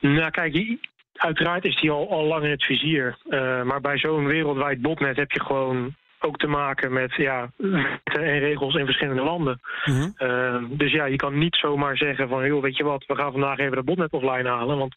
Nou, 0.00 0.30
kijk, 0.30 0.78
uiteraard 1.14 1.64
is 1.64 1.80
die 1.80 1.90
al, 1.90 2.10
al 2.10 2.24
lang 2.24 2.44
in 2.44 2.50
het 2.50 2.64
vizier. 2.64 3.18
Maar 3.64 3.80
bij 3.80 3.98
zo'n 3.98 4.26
wereldwijd 4.26 4.80
botnet 4.80 5.16
heb 5.16 5.30
je 5.30 5.40
gewoon 5.40 5.94
ook 6.24 6.36
te 6.36 6.46
maken 6.46 6.92
met 6.92 7.14
ja, 7.14 7.50
wetten 7.56 8.22
en 8.22 8.38
regels 8.38 8.74
in 8.74 8.84
verschillende 8.84 9.22
landen. 9.22 9.60
Mm 9.84 9.94
-hmm. 9.94 10.14
uh, 10.18 10.62
dus 10.70 10.92
ja, 10.92 11.04
je 11.04 11.16
kan 11.16 11.38
niet 11.38 11.56
zomaar 11.56 11.96
zeggen 11.96 12.28
van, 12.28 12.46
joh, 12.46 12.62
weet 12.62 12.76
je 12.76 12.84
wat, 12.84 13.04
we 13.06 13.16
gaan 13.16 13.32
vandaag 13.32 13.58
even 13.58 13.76
de 13.76 13.82
botnet 13.82 14.12
offline 14.12 14.48
halen. 14.48 14.78
Want 14.78 14.96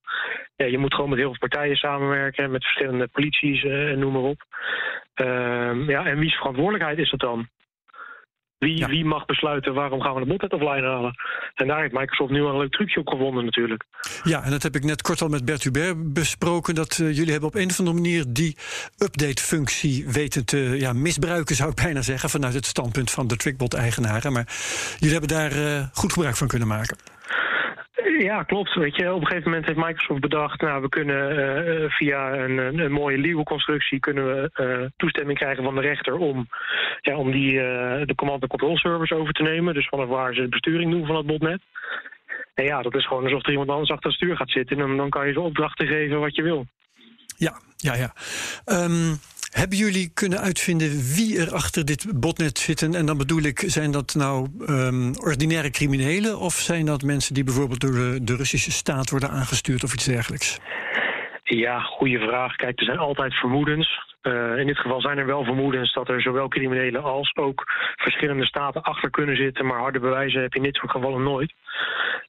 ja, 0.55 0.65
je 0.65 0.77
moet 0.77 0.93
gewoon 0.93 1.09
met 1.09 1.19
heel 1.19 1.29
veel 1.29 1.49
partijen 1.49 1.75
samenwerken, 1.75 2.51
met 2.51 2.63
verschillende 2.63 3.07
polities 3.07 3.63
en 3.63 3.91
uh, 3.91 3.97
noem 3.97 4.13
maar 4.13 4.21
op. 4.21 4.43
Uh, 5.21 5.88
ja, 5.88 6.05
en 6.05 6.19
wie's 6.19 6.35
verantwoordelijkheid 6.35 6.97
is 6.97 7.09
dat 7.09 7.19
dan? 7.19 7.47
Wie, 8.65 8.78
Ja. 8.78 8.88
wie 8.88 9.06
mag 9.06 9.25
besluiten 9.25 9.73
waarom 9.73 10.01
gaan 10.01 10.13
we 10.13 10.19
de 10.19 10.25
botnet 10.25 10.54
offline 10.54 10.88
halen? 10.88 11.15
En 11.56 11.67
daar 11.67 11.80
heeft 11.82 11.93
Microsoft 11.93 12.32
nu 12.32 12.41
al 12.41 12.49
een 12.51 12.58
leuk 12.58 12.71
trucje 12.71 12.99
op 12.99 13.08
gevonden 13.08 13.45
natuurlijk. 13.45 13.84
Ja, 14.23 14.43
en 14.43 14.51
dat 14.51 14.63
heb 14.63 14.75
ik 14.75 14.84
net 14.84 15.01
kort 15.01 15.21
al 15.21 15.28
met 15.28 15.45
Bert 15.45 15.63
Hubert 15.63 16.13
besproken. 16.13 16.75
Dat 16.75 16.91
eh, 16.91 17.15
jullie 17.15 17.32
hebben 17.32 17.49
op 17.49 17.56
een 17.56 17.69
of 17.69 17.80
andere 17.80 17.95
manier 17.97 18.23
die 18.28 18.58
update-functie 18.97 20.06
weten 20.10 20.45
te 20.45 20.75
ja, 20.80 20.93
misbruiken, 20.93 21.56
zou 21.56 21.69
ik 21.69 21.75
bijna 21.75 22.01
zeggen, 22.01 22.30
vanuit 22.30 22.54
het 22.54 22.65
standpunt 22.65 23.12
van 23.12 23.28
de 23.28 23.36
Trickbot-eigenaren. 23.36 24.34
Maar 24.34 24.47
jullie 24.97 25.17
hebben 25.17 25.38
daar 25.38 25.51
eh, 25.51 25.86
goed 25.93 26.13
gebruik 26.13 26.36
van 26.36 26.47
kunnen 26.47 26.67
maken. 26.67 26.97
Ja, 28.17 28.43
klopt. 28.43 28.73
Weet 28.73 28.95
je, 28.95 29.13
op 29.13 29.21
een 29.21 29.28
gegeven 29.28 29.49
moment 29.49 29.65
heeft 29.65 29.88
Microsoft 29.88 30.21
bedacht, 30.21 30.62
nou, 30.62 30.82
we 30.82 30.89
kunnen 30.89 31.30
eh, 31.30 31.89
via 31.89 32.34
een, 32.34 32.58
een, 32.58 32.91
mooie 32.91 33.17
legal 33.17 33.43
constructie 33.43 33.99
kunnen 33.99 34.25
we 34.25 34.49
eh, 34.54 34.89
toestemming 34.97 35.38
krijgen 35.38 35.63
van 35.63 35.75
de 35.75 35.82
rechter 35.82 36.17
om, 36.17 36.47
ja, 37.01 37.15
om 37.15 37.32
die, 37.32 37.60
eh, 37.62 38.06
de 38.06 38.15
command 38.15 38.41
en 38.41 38.47
control 38.47 38.78
service 38.78 39.15
over 39.15 39.34
te 39.34 39.43
nemen. 39.43 39.73
Dus 39.73 39.88
vanaf 39.88 40.08
waar 40.08 40.34
ze 40.34 40.41
de 40.41 40.49
besturing 40.49 40.91
doen 40.91 41.06
van 41.06 41.15
het 41.15 41.25
botnet. 41.25 41.62
En 42.54 42.63
ja, 42.63 42.82
dat 42.82 42.95
is 42.95 43.08
gewoon 43.08 43.23
alsof 43.23 43.43
er 43.43 43.51
iemand 43.51 43.69
anders 43.69 43.89
achter 43.89 44.10
het 44.10 44.17
stuur 44.17 44.36
gaat 44.36 44.51
zitten. 44.51 44.80
En 44.80 44.97
dan, 44.97 45.10
kan 45.10 45.28
je 45.28 45.34
ze 45.34 45.39
opdrachten 45.39 45.88
geven 45.88 46.19
wat 46.19 46.36
je 46.36 46.41
wil. 46.41 46.65
Ja, 47.38 47.62
ja, 47.78 47.95
ja. 47.95 48.13
Ehm, 48.65 49.13
hebben 49.62 49.78
jullie 49.78 50.12
kunnen 50.13 50.39
uitvinden 50.39 50.89
wie 51.15 51.39
er 51.39 51.54
achter 51.54 51.86
dit 51.86 52.20
botnet 52.20 52.58
zitten? 52.60 52.96
En 52.96 53.06
dan 53.06 53.18
bedoel 53.18 53.44
ik, 53.44 53.63
zijn 53.65 53.91
dat 53.91 54.15
nou 54.15 54.48
ehm, 54.68 55.13
ordinaire 55.30 55.70
criminelen... 55.70 56.39
of 56.39 56.54
zijn 56.54 56.86
dat 56.86 57.04
mensen 57.04 57.34
die 57.34 57.44
bijvoorbeeld 57.44 57.80
door 57.80 57.91
de, 58.22 58.36
Russische 58.36 58.72
staat 58.72 59.10
worden 59.10 59.30
aangestuurd 59.30 59.84
of 59.84 59.94
iets 59.94 60.06
dergelijks? 60.06 60.60
Ja, 61.44 61.80
goede 61.80 62.20
vraag. 62.20 62.56
Kijk, 62.56 62.80
er 62.80 62.86
zijn 62.86 62.98
altijd 62.98 63.34
vermoedens. 63.34 64.13
Uh, 64.22 64.58
in 64.58 64.68
dit 64.68 64.78
geval 64.78 65.02
zijn 65.02 65.18
er 65.18 65.26
wel 65.26 65.44
vermoedens 65.44 65.94
dat 65.94 66.10
er 66.10 66.22
zowel 66.22 66.48
criminelen 66.48 67.04
als 67.04 67.36
ook 67.36 67.63
verschillende 67.96 68.46
staten 68.46 68.82
achter 68.82 69.10
kunnen 69.10 69.36
zitten. 69.36 69.65
Maar 69.65 69.80
harde 69.80 70.00
bewijzen 70.00 70.41
heb 70.41 70.54
je 70.54 70.60
in 70.60 70.65
dit 70.65 70.76
soort 70.76 70.91
gevallen 70.91 71.24
nooit. 71.24 71.54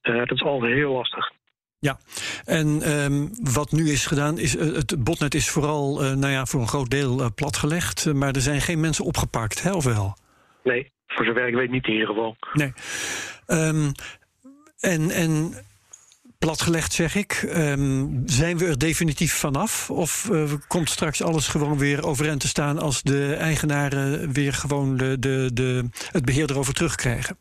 Uh, 0.03 0.17
dat 0.17 0.31
is 0.31 0.43
altijd 0.43 0.73
heel 0.73 0.93
lastig. 0.93 1.31
Ja, 1.79 1.99
en 2.45 2.91
um, 2.91 3.29
wat 3.41 3.71
nu 3.71 3.91
is 3.91 4.05
gedaan, 4.05 4.37
is 4.37 4.55
uh, 4.55 4.75
het 4.75 5.03
botnet 5.03 5.35
is 5.35 5.49
vooral 5.49 6.03
uh, 6.03 6.13
nou 6.13 6.31
ja, 6.33 6.45
voor 6.45 6.61
een 6.61 6.67
groot 6.67 6.89
deel 6.89 7.19
uh, 7.21 7.27
platgelegd. 7.35 8.13
maar 8.13 8.35
er 8.35 8.41
zijn 8.41 8.61
geen 8.61 8.79
mensen 8.79 9.05
opgepakt, 9.05 9.63
hè, 9.63 9.71
of 9.71 9.83
wel? 9.83 10.17
Nee, 10.63 10.91
voor 11.07 11.25
zover 11.25 11.47
ik 11.47 11.53
weet 11.53 11.69
niet 11.69 11.85
in 11.85 11.93
ieder 11.93 12.07
geval. 12.07 12.37
Nee. 12.53 12.73
Um, 13.47 13.91
en, 14.79 15.11
en 15.11 15.53
platgelegd 16.39 16.93
zeg 16.93 17.15
ik, 17.15 17.49
um, 17.55 18.21
zijn 18.25 18.57
we 18.57 18.65
er 18.65 18.77
definitief 18.77 19.33
vanaf? 19.33 19.89
Of 19.89 20.31
komt 20.67 20.89
straks 20.89 21.23
alles 21.23 21.47
gewoon 21.47 21.77
weer 21.77 22.05
overeind 22.05 22.39
te 22.39 22.47
staan 22.47 22.79
als 22.79 23.01
de 23.01 23.33
eigenaren 23.33 24.33
weer 24.33 24.53
gewoon 24.53 24.97
de, 24.97 25.19
de, 25.19 25.49
de, 25.53 25.89
het 26.11 26.25
beheer 26.25 26.51
erover 26.51 26.73
terugkrijgen? 26.73 27.37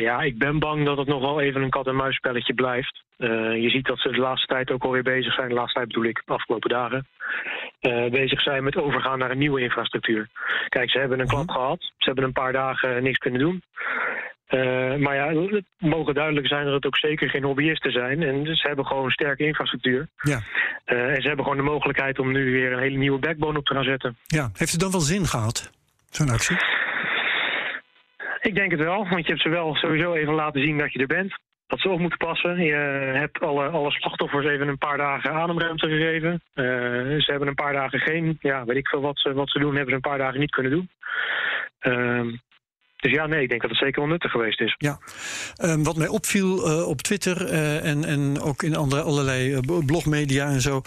Ja, 0.00 0.20
ik 0.20 0.38
ben 0.38 0.58
bang 0.58 0.84
dat 0.84 0.96
het 0.96 1.06
nog 1.06 1.20
wel 1.20 1.40
even 1.40 1.62
een 1.62 1.70
kat-en-muisspelletje 1.70 2.54
blijft. 2.54 3.02
Uh, 3.18 3.62
je 3.62 3.70
ziet 3.70 3.86
dat 3.86 3.98
ze 3.98 4.10
de 4.10 4.18
laatste 4.18 4.46
tijd 4.46 4.70
ook 4.70 4.84
alweer 4.84 5.02
bezig 5.02 5.34
zijn, 5.34 5.48
de 5.48 5.54
laatste 5.54 5.74
tijd 5.74 5.88
bedoel 5.88 6.04
ik, 6.04 6.22
de 6.24 6.32
afgelopen 6.32 6.70
dagen, 6.70 7.06
uh, 7.80 8.10
bezig 8.10 8.42
zijn 8.42 8.64
met 8.64 8.76
overgaan 8.76 9.18
naar 9.18 9.30
een 9.30 9.38
nieuwe 9.38 9.60
infrastructuur. 9.60 10.28
Kijk, 10.68 10.90
ze 10.90 10.98
hebben 10.98 11.20
een 11.20 11.26
klap 11.26 11.46
-hmm. 11.46 11.56
gehad, 11.56 11.80
ze 11.80 12.04
hebben 12.04 12.24
een 12.24 12.32
paar 12.32 12.52
dagen 12.52 13.02
niks 13.02 13.18
kunnen 13.18 13.40
doen. 13.40 13.62
Uh, 14.50 14.96
maar 14.96 15.14
ja, 15.14 15.34
het 15.34 15.64
mogen 15.78 16.14
duidelijk 16.14 16.46
zijn 16.46 16.64
dat 16.64 16.74
het 16.74 16.86
ook 16.86 16.96
zeker 16.96 17.28
geen 17.30 17.44
hobbyisten 17.44 17.92
zijn. 17.92 18.22
En 18.22 18.56
ze 18.56 18.66
hebben 18.66 18.86
gewoon 18.86 19.04
een 19.04 19.10
sterke 19.10 19.46
infrastructuur. 19.46 20.08
Ja. 20.20 20.40
en 20.84 21.22
ze 21.22 21.26
hebben 21.28 21.44
gewoon 21.44 21.64
de 21.64 21.70
mogelijkheid 21.70 22.18
om 22.18 22.32
nu 22.32 22.52
weer 22.52 22.72
een 22.72 22.78
hele 22.78 22.98
nieuwe 22.98 23.18
backbone 23.18 23.58
op 23.58 23.64
te 23.64 23.74
gaan 23.74 23.84
zetten. 23.84 24.16
Ja, 24.26 24.50
heeft 24.54 24.72
het 24.72 24.80
dan 24.80 24.90
wel 24.90 25.00
zin 25.00 25.26
gehad, 25.26 25.70
zo'n 26.10 26.30
actie? 26.30 26.56
Ik 28.40 28.54
denk 28.54 28.70
het 28.70 28.80
wel, 28.80 29.08
want 29.08 29.26
je 29.26 29.30
hebt 29.30 29.42
ze 29.42 29.48
wel 29.48 29.74
sowieso 29.74 30.14
even 30.14 30.34
laten 30.34 30.62
zien 30.62 30.78
dat 30.78 30.92
je 30.92 30.98
er 30.98 31.06
bent. 31.06 31.38
Dat 31.66 31.80
ze 31.80 31.88
op 31.88 31.98
moeten 31.98 32.18
passen. 32.18 32.62
Je 32.62 32.74
hebt 33.14 33.40
alle, 33.40 33.68
alle 33.68 33.90
slachtoffers 33.90 34.46
even 34.46 34.68
een 34.68 34.78
paar 34.78 34.96
dagen 34.96 35.32
ademruimte 35.32 35.88
gegeven. 35.88 36.32
Uh, 36.32 36.64
ze 37.20 37.30
hebben 37.30 37.48
een 37.48 37.54
paar 37.54 37.72
dagen 37.72 37.98
geen, 37.98 38.38
ja, 38.40 38.64
weet 38.64 38.76
ik 38.76 38.88
veel 38.88 39.00
wat 39.00 39.18
ze, 39.18 39.32
wat 39.32 39.50
ze 39.50 39.58
doen, 39.58 39.74
hebben 39.74 39.88
ze 39.88 39.94
een 39.94 40.10
paar 40.10 40.18
dagen 40.18 40.40
niet 40.40 40.50
kunnen 40.50 40.72
doen. 40.72 40.88
Uh, 41.80 42.32
dus 43.00 43.12
ja, 43.12 43.26
nee, 43.26 43.42
ik 43.42 43.48
denk 43.48 43.60
dat 43.60 43.70
het 43.70 43.78
zeker 43.78 44.00
wel 44.00 44.10
nuttig 44.10 44.30
geweest 44.30 44.60
is. 44.60 44.74
Ja. 44.78 44.98
Um, 45.62 45.84
wat 45.84 45.96
mij 45.96 46.08
opviel 46.08 46.70
uh, 46.70 46.88
op 46.88 47.02
Twitter 47.02 47.52
uh, 47.52 47.84
en, 47.84 48.04
en 48.04 48.40
ook 48.40 48.62
in 48.62 48.76
andere, 48.76 49.02
allerlei 49.02 49.54
uh, 49.54 49.78
blogmedia 49.86 50.48
en 50.48 50.60
zo, 50.60 50.82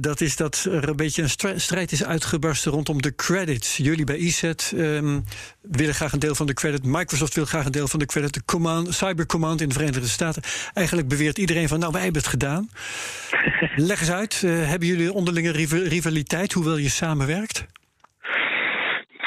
dat 0.00 0.20
is 0.20 0.36
dat 0.36 0.68
er 0.70 0.88
een 0.88 0.96
beetje 0.96 1.22
een 1.22 1.60
strijd 1.60 1.92
is 1.92 2.04
uitgebarsten 2.04 2.72
rondom 2.72 3.02
de 3.02 3.14
credits. 3.14 3.76
Jullie 3.76 4.04
bij 4.04 4.16
ESET 4.16 4.72
um, 4.76 5.24
willen 5.60 5.94
graag 5.94 6.12
een 6.12 6.18
deel 6.18 6.34
van 6.34 6.46
de 6.46 6.54
credit. 6.54 6.84
Microsoft 6.84 7.34
wil 7.34 7.44
graag 7.44 7.64
een 7.64 7.72
deel 7.72 7.88
van 7.88 7.98
de 7.98 8.06
credit. 8.06 8.34
De 8.34 8.44
command, 8.44 8.94
Cyber 8.94 9.26
Command 9.26 9.60
in 9.60 9.68
de 9.68 9.74
Verenigde 9.74 10.08
Staten. 10.08 10.42
Eigenlijk 10.72 11.08
beweert 11.08 11.38
iedereen 11.38 11.68
van, 11.68 11.78
nou, 11.78 11.92
wij 11.92 12.02
hebben 12.02 12.20
het 12.20 12.30
gedaan. 12.30 12.70
Leg 13.88 14.00
eens 14.00 14.10
uit, 14.10 14.40
hebben 14.40 14.88
jullie 14.88 15.12
onderlinge 15.12 15.50
rivaliteit, 15.88 16.52
hoewel 16.52 16.76
je 16.76 16.88
samenwerkt? 16.88 17.66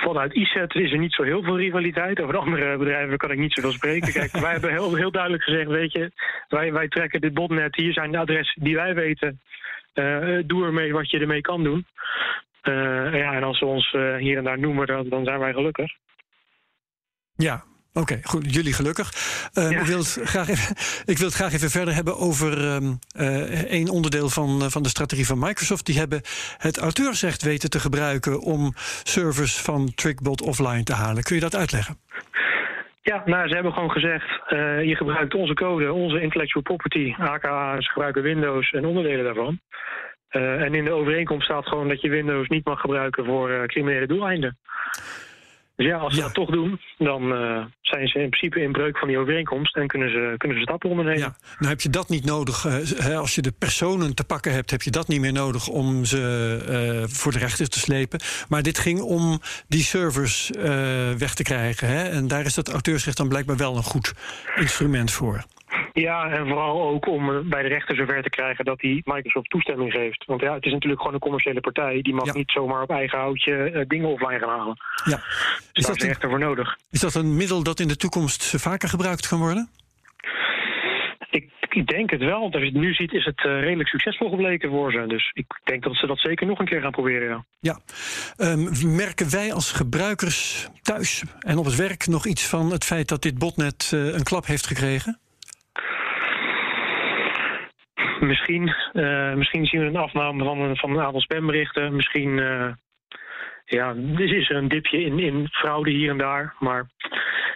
Vanuit 0.03 0.33
ISET 0.33 0.75
is 0.75 0.91
er 0.91 0.97
niet 0.97 1.13
zo 1.13 1.23
heel 1.23 1.43
veel 1.43 1.57
rivaliteit. 1.57 2.19
Over 2.19 2.33
de 2.33 2.39
andere 2.39 2.77
bedrijven 2.77 3.17
kan 3.17 3.31
ik 3.31 3.37
niet 3.37 3.53
zoveel 3.53 3.71
spreken. 3.71 4.13
Kijk, 4.13 4.31
wij 4.45 4.51
hebben 4.51 4.71
heel, 4.71 4.95
heel 4.95 5.11
duidelijk 5.11 5.43
gezegd, 5.43 5.69
weet 5.69 5.91
je, 5.91 6.11
wij, 6.47 6.73
wij 6.73 6.87
trekken 6.87 7.21
dit 7.21 7.33
botnet. 7.33 7.75
Hier 7.75 7.93
zijn 7.93 8.11
de 8.11 8.17
adressen 8.17 8.63
die 8.63 8.75
wij 8.75 8.93
weten. 8.93 9.41
Uh, 9.93 10.43
doe 10.45 10.65
ermee 10.65 10.93
wat 10.93 11.09
je 11.09 11.19
ermee 11.19 11.41
kan 11.41 11.63
doen. 11.63 11.85
Uh, 12.63 13.13
ja, 13.13 13.33
en 13.33 13.43
als 13.43 13.57
ze 13.57 13.65
ons 13.65 13.93
uh, 13.93 14.15
hier 14.15 14.37
en 14.37 14.43
daar 14.43 14.59
noemen, 14.59 14.87
dan, 14.87 15.09
dan 15.09 15.23
zijn 15.23 15.39
wij 15.39 15.53
gelukkig. 15.53 15.91
Ja, 17.35 17.63
Oké, 17.95 18.13
okay, 18.13 18.19
goed. 18.23 18.53
Jullie 18.55 18.73
gelukkig. 18.73 19.11
Ja. 19.53 19.69
ik, 19.69 19.85
wil 19.85 19.97
het 19.97 20.19
graag 20.23 20.49
even, 20.49 20.75
ik 21.13 21.17
wil 21.17 21.27
het 21.27 21.35
graag 21.35 21.53
even 21.53 21.69
verder 21.69 21.93
hebben 21.93 22.17
over 22.17 22.73
um, 22.73 22.99
uh, 23.17 23.63
één 23.63 23.89
onderdeel 23.89 24.29
van, 24.29 24.61
uh, 24.61 24.67
van 24.67 24.83
de 24.83 24.89
strategie 24.89 25.25
van 25.25 25.39
Microsoft. 25.39 25.85
Die 25.85 25.97
hebben 25.97 26.21
het 26.57 26.77
auteursrecht 26.77 27.41
weten 27.41 27.69
te 27.69 27.79
gebruiken 27.79 28.41
om 28.41 28.73
servers 29.03 29.61
van 29.61 29.93
Trickbot 29.95 30.41
offline 30.41 30.83
te 30.83 30.93
halen. 30.93 31.23
Kun 31.23 31.35
je 31.35 31.41
dat 31.41 31.55
uitleggen? 31.55 31.97
Ja, 33.01 33.21
nou, 33.25 33.47
ze 33.47 33.53
hebben 33.53 33.73
gewoon 33.73 33.91
gezegd: 33.91 34.29
uh, 34.49 34.83
je 34.83 34.95
gebruikt 34.95 35.33
onze 35.33 35.53
code, 35.53 35.93
onze 35.93 36.21
intellectual 36.21 36.63
property, 36.63 37.13
aka 37.17 37.81
ze 37.81 37.89
gebruiken 37.89 38.21
Windows 38.21 38.71
en 38.71 38.85
onderdelen 38.85 39.23
daarvan. 39.25 39.59
en 40.29 40.73
in 40.73 40.85
de 40.85 40.93
overeenkomst 40.93 41.45
staat 41.45 41.67
gewoon 41.67 41.87
dat 41.87 42.01
je 42.01 42.09
Windows 42.09 42.47
niet 42.47 42.65
mag 42.65 42.79
gebruiken 42.79 43.25
voor 43.25 43.67
criminele 43.67 44.07
doeleinden. 44.07 44.57
Dus 45.75 45.85
ja, 45.85 45.97
als 45.97 46.13
ze 46.13 46.19
ja. 46.19 46.25
dat 46.25 46.33
toch 46.33 46.49
doen, 46.49 46.79
dan 46.97 47.23
uh, 47.23 47.65
zijn 47.81 48.07
ze 48.07 48.19
in 48.19 48.29
principe 48.29 48.61
in 48.61 48.71
breuk 48.71 48.97
van 48.97 49.07
die 49.07 49.17
overeenkomst 49.17 49.75
en 49.75 49.87
kunnen 49.87 50.09
ze, 50.09 50.33
kunnen 50.37 50.57
ze 50.57 50.63
stappen 50.63 50.89
ondernemen. 50.89 51.19
Ja, 51.19 51.35
nou 51.57 51.69
heb 51.69 51.81
je 51.81 51.89
dat 51.89 52.09
niet 52.09 52.25
nodig. 52.25 52.65
Uh, 52.65 53.17
als 53.17 53.35
je 53.35 53.41
de 53.41 53.51
personen 53.51 54.15
te 54.15 54.23
pakken 54.23 54.53
hebt, 54.53 54.71
heb 54.71 54.81
je 54.81 54.91
dat 54.91 55.07
niet 55.07 55.19
meer 55.19 55.33
nodig 55.33 55.67
om 55.67 56.05
ze 56.05 57.01
uh, 57.01 57.07
voor 57.07 57.31
de 57.31 57.37
rechter 57.37 57.69
te 57.69 57.79
slepen. 57.79 58.19
Maar 58.49 58.63
dit 58.63 58.79
ging 58.79 59.01
om 59.01 59.41
die 59.67 59.83
servers 59.83 60.49
weg 61.17 61.33
te 61.33 61.43
krijgen. 61.43 61.87
Hè? 61.87 62.03
En 62.03 62.27
daar 62.27 62.45
is 62.45 62.53
dat 62.53 62.69
auteursrecht 62.69 63.17
dan 63.17 63.27
blijkbaar 63.27 63.57
wel 63.57 63.75
een 63.77 63.83
goed 63.83 64.13
instrument 64.55 65.11
voor. 65.11 65.43
Ja, 65.93 66.29
en 66.29 66.47
vooral 66.47 66.81
ook 66.81 67.07
om 67.07 67.49
bij 67.49 67.61
de 67.61 67.67
rechter 67.67 67.95
zover 67.95 68.23
te 68.23 68.29
krijgen 68.29 68.65
dat 68.65 68.79
die 68.79 69.01
Microsoft 69.05 69.49
toestemming 69.49 69.91
geeft. 69.91 70.25
Want 70.25 70.41
ja, 70.41 70.53
het 70.53 70.65
is 70.65 70.71
natuurlijk 70.71 71.01
gewoon 71.01 71.15
een 71.15 71.27
commerciële 71.27 71.59
partij. 71.59 72.01
Die 72.01 72.13
mag 72.13 72.25
ja. 72.25 72.33
niet 72.33 72.51
zomaar 72.51 72.81
op 72.81 72.89
eigen 72.89 73.19
houtje 73.19 73.71
uh, 73.71 73.81
dingen 73.87 74.09
offline 74.09 74.39
gaan 74.39 74.59
halen. 74.59 74.77
Ja. 75.05 75.15
Dus 75.15 75.69
is 75.73 75.85
daar 75.85 75.95
is 75.95 76.01
de 76.01 76.07
rechter 76.07 76.29
voor 76.29 76.39
nodig. 76.39 76.77
Is 76.91 76.99
dat 76.99 77.15
een 77.15 77.35
middel 77.35 77.63
dat 77.63 77.79
in 77.79 77.87
de 77.87 77.95
toekomst 77.95 78.61
vaker 78.61 78.89
gebruikt 78.89 79.27
kan 79.27 79.39
worden? 79.39 79.69
Ik, 81.29 81.49
ik 81.69 81.87
denk 81.87 82.09
het 82.09 82.19
wel, 82.19 82.39
want 82.39 82.53
als 82.53 82.63
je 82.63 82.69
het 82.69 82.79
nu 82.79 82.93
ziet 82.93 83.13
is 83.13 83.25
het 83.25 83.43
uh, 83.45 83.59
redelijk 83.59 83.89
succesvol 83.89 84.29
gebleken 84.29 84.69
voor 84.69 84.91
ze. 84.91 85.05
Dus 85.07 85.31
ik 85.33 85.59
denk 85.63 85.83
dat 85.83 85.95
ze 85.95 86.07
dat 86.07 86.19
zeker 86.19 86.47
nog 86.47 86.59
een 86.59 86.65
keer 86.65 86.81
gaan 86.81 86.91
proberen, 86.91 87.27
ja. 87.27 87.45
Ja. 87.59 87.79
Um, 88.37 88.95
merken 88.95 89.31
wij 89.31 89.53
als 89.53 89.71
gebruikers 89.71 90.67
thuis 90.81 91.23
en 91.39 91.57
op 91.57 91.65
het 91.65 91.75
werk 91.75 92.07
nog 92.07 92.25
iets 92.25 92.47
van 92.47 92.71
het 92.71 92.83
feit 92.83 93.07
dat 93.07 93.21
dit 93.21 93.37
botnet 93.37 93.91
uh, 93.93 94.13
een 94.13 94.23
klap 94.23 94.45
heeft 94.45 94.67
gekregen? 94.67 95.19
Misschien, 98.31 98.75
uh, 98.93 99.33
misschien 99.33 99.65
zien 99.65 99.81
we 99.81 99.87
een 99.87 99.95
afname 99.95 100.43
van 100.43 100.59
een, 100.59 100.77
van 100.77 100.99
aantal 100.99 101.21
spamberichten. 101.21 101.95
Misschien 101.95 102.37
uh, 102.37 102.71
ja, 103.65 103.93
is 104.17 104.49
er 104.49 104.55
een 104.55 104.67
dipje 104.67 105.01
in, 105.05 105.19
in 105.19 105.47
fraude 105.51 105.91
hier 105.91 106.09
en 106.09 106.17
daar. 106.17 106.55
Maar 106.59 106.89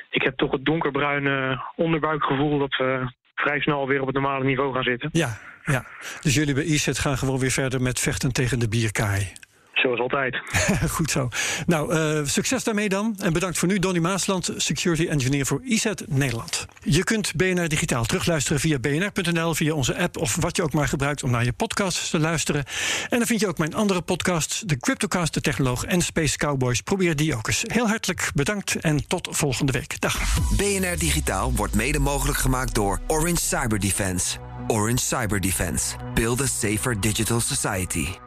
ik 0.10 0.22
heb 0.22 0.38
toch 0.38 0.52
het 0.52 0.66
donkerbruine 0.66 1.62
onderbuikgevoel 1.76 2.58
dat 2.58 2.76
we 2.78 3.12
vrij 3.36 3.60
snel 3.60 3.88
weer 3.88 4.00
op 4.00 4.06
het 4.06 4.16
normale 4.16 4.44
niveau 4.44 4.74
gaan 4.74 4.84
zitten. 4.84 5.10
Ja, 5.12 5.38
ja. 5.66 5.86
dus 6.22 6.36
jullie 6.36 6.54
bij 6.54 6.64
ESET 6.64 7.00
gaan 7.00 7.18
gewoon 7.18 7.40
weer 7.40 7.52
verder 7.52 7.82
met 7.82 8.00
vechten 8.00 8.34
tegen 8.34 8.60
de 8.60 8.68
bierkaai. 8.68 9.32
Zoals 9.78 10.00
altijd. 10.00 10.42
Goed 10.98 11.12
zo. 11.12 11.30
Nou, 11.66 11.94
uh, 11.96 12.26
succes 12.26 12.64
daarmee 12.64 12.90
dan. 12.90 13.16
En 13.20 13.34
bedankt 13.34 13.58
voor 13.58 13.68
nu, 13.68 13.80
Donny 13.80 14.00
Maasland, 14.00 14.54
Security 14.56 15.08
Engineer 15.08 15.46
voor 15.46 15.62
IZ 15.64 15.86
Nederland. 16.08 16.66
Je 16.84 17.04
kunt 17.04 17.36
BNR 17.36 17.68
Digitaal 17.68 18.06
terugluisteren 18.06 18.60
via 18.60 18.80
bnr.nl, 18.80 19.54
via 19.54 19.74
onze 19.74 19.98
app 19.98 20.18
of 20.18 20.36
wat 20.36 20.56
je 20.56 20.64
ook 20.64 20.74
maar 20.74 20.88
gebruikt 20.88 21.24
om 21.24 21.32
naar 21.32 21.44
je 21.44 21.54
podcasts 21.54 22.10
te 22.10 22.20
luisteren. 22.20 22.64
En 23.10 23.18
dan 23.18 23.28
vind 23.28 23.40
je 23.40 23.48
ook 23.48 23.58
mijn 23.58 23.76
andere 23.76 24.02
podcasts, 24.02 24.60
de 24.60 24.78
Cryptocast, 24.78 25.34
de 25.34 25.42
Technoloog 25.42 25.84
en 25.84 26.02
Space 26.02 26.38
Cowboys. 26.38 26.82
Probeer 26.82 27.16
die 27.16 27.36
ook 27.36 27.48
eens. 27.48 27.64
Heel 27.68 27.88
hartelijk 27.88 28.32
bedankt 28.34 28.76
en 28.76 29.08
tot 29.08 29.28
volgende 29.32 29.72
week. 29.72 30.02
Dag. 30.02 30.38
BNR 30.56 30.98
Digitaal 30.98 31.54
wordt 31.54 31.76
mede 31.76 32.00
mogelijk 32.00 32.38
gemaakt 32.38 32.76
door 32.76 33.00
Orange 33.08 33.42
Cyber 33.42 33.80
Defense. 33.80 34.38
Orange 34.68 35.04
Cyber 35.06 35.42
Defense. 35.42 35.96
Build 36.14 36.42
a 36.42 36.46
safer 36.46 37.02
digital 37.02 37.40
society. 37.40 38.27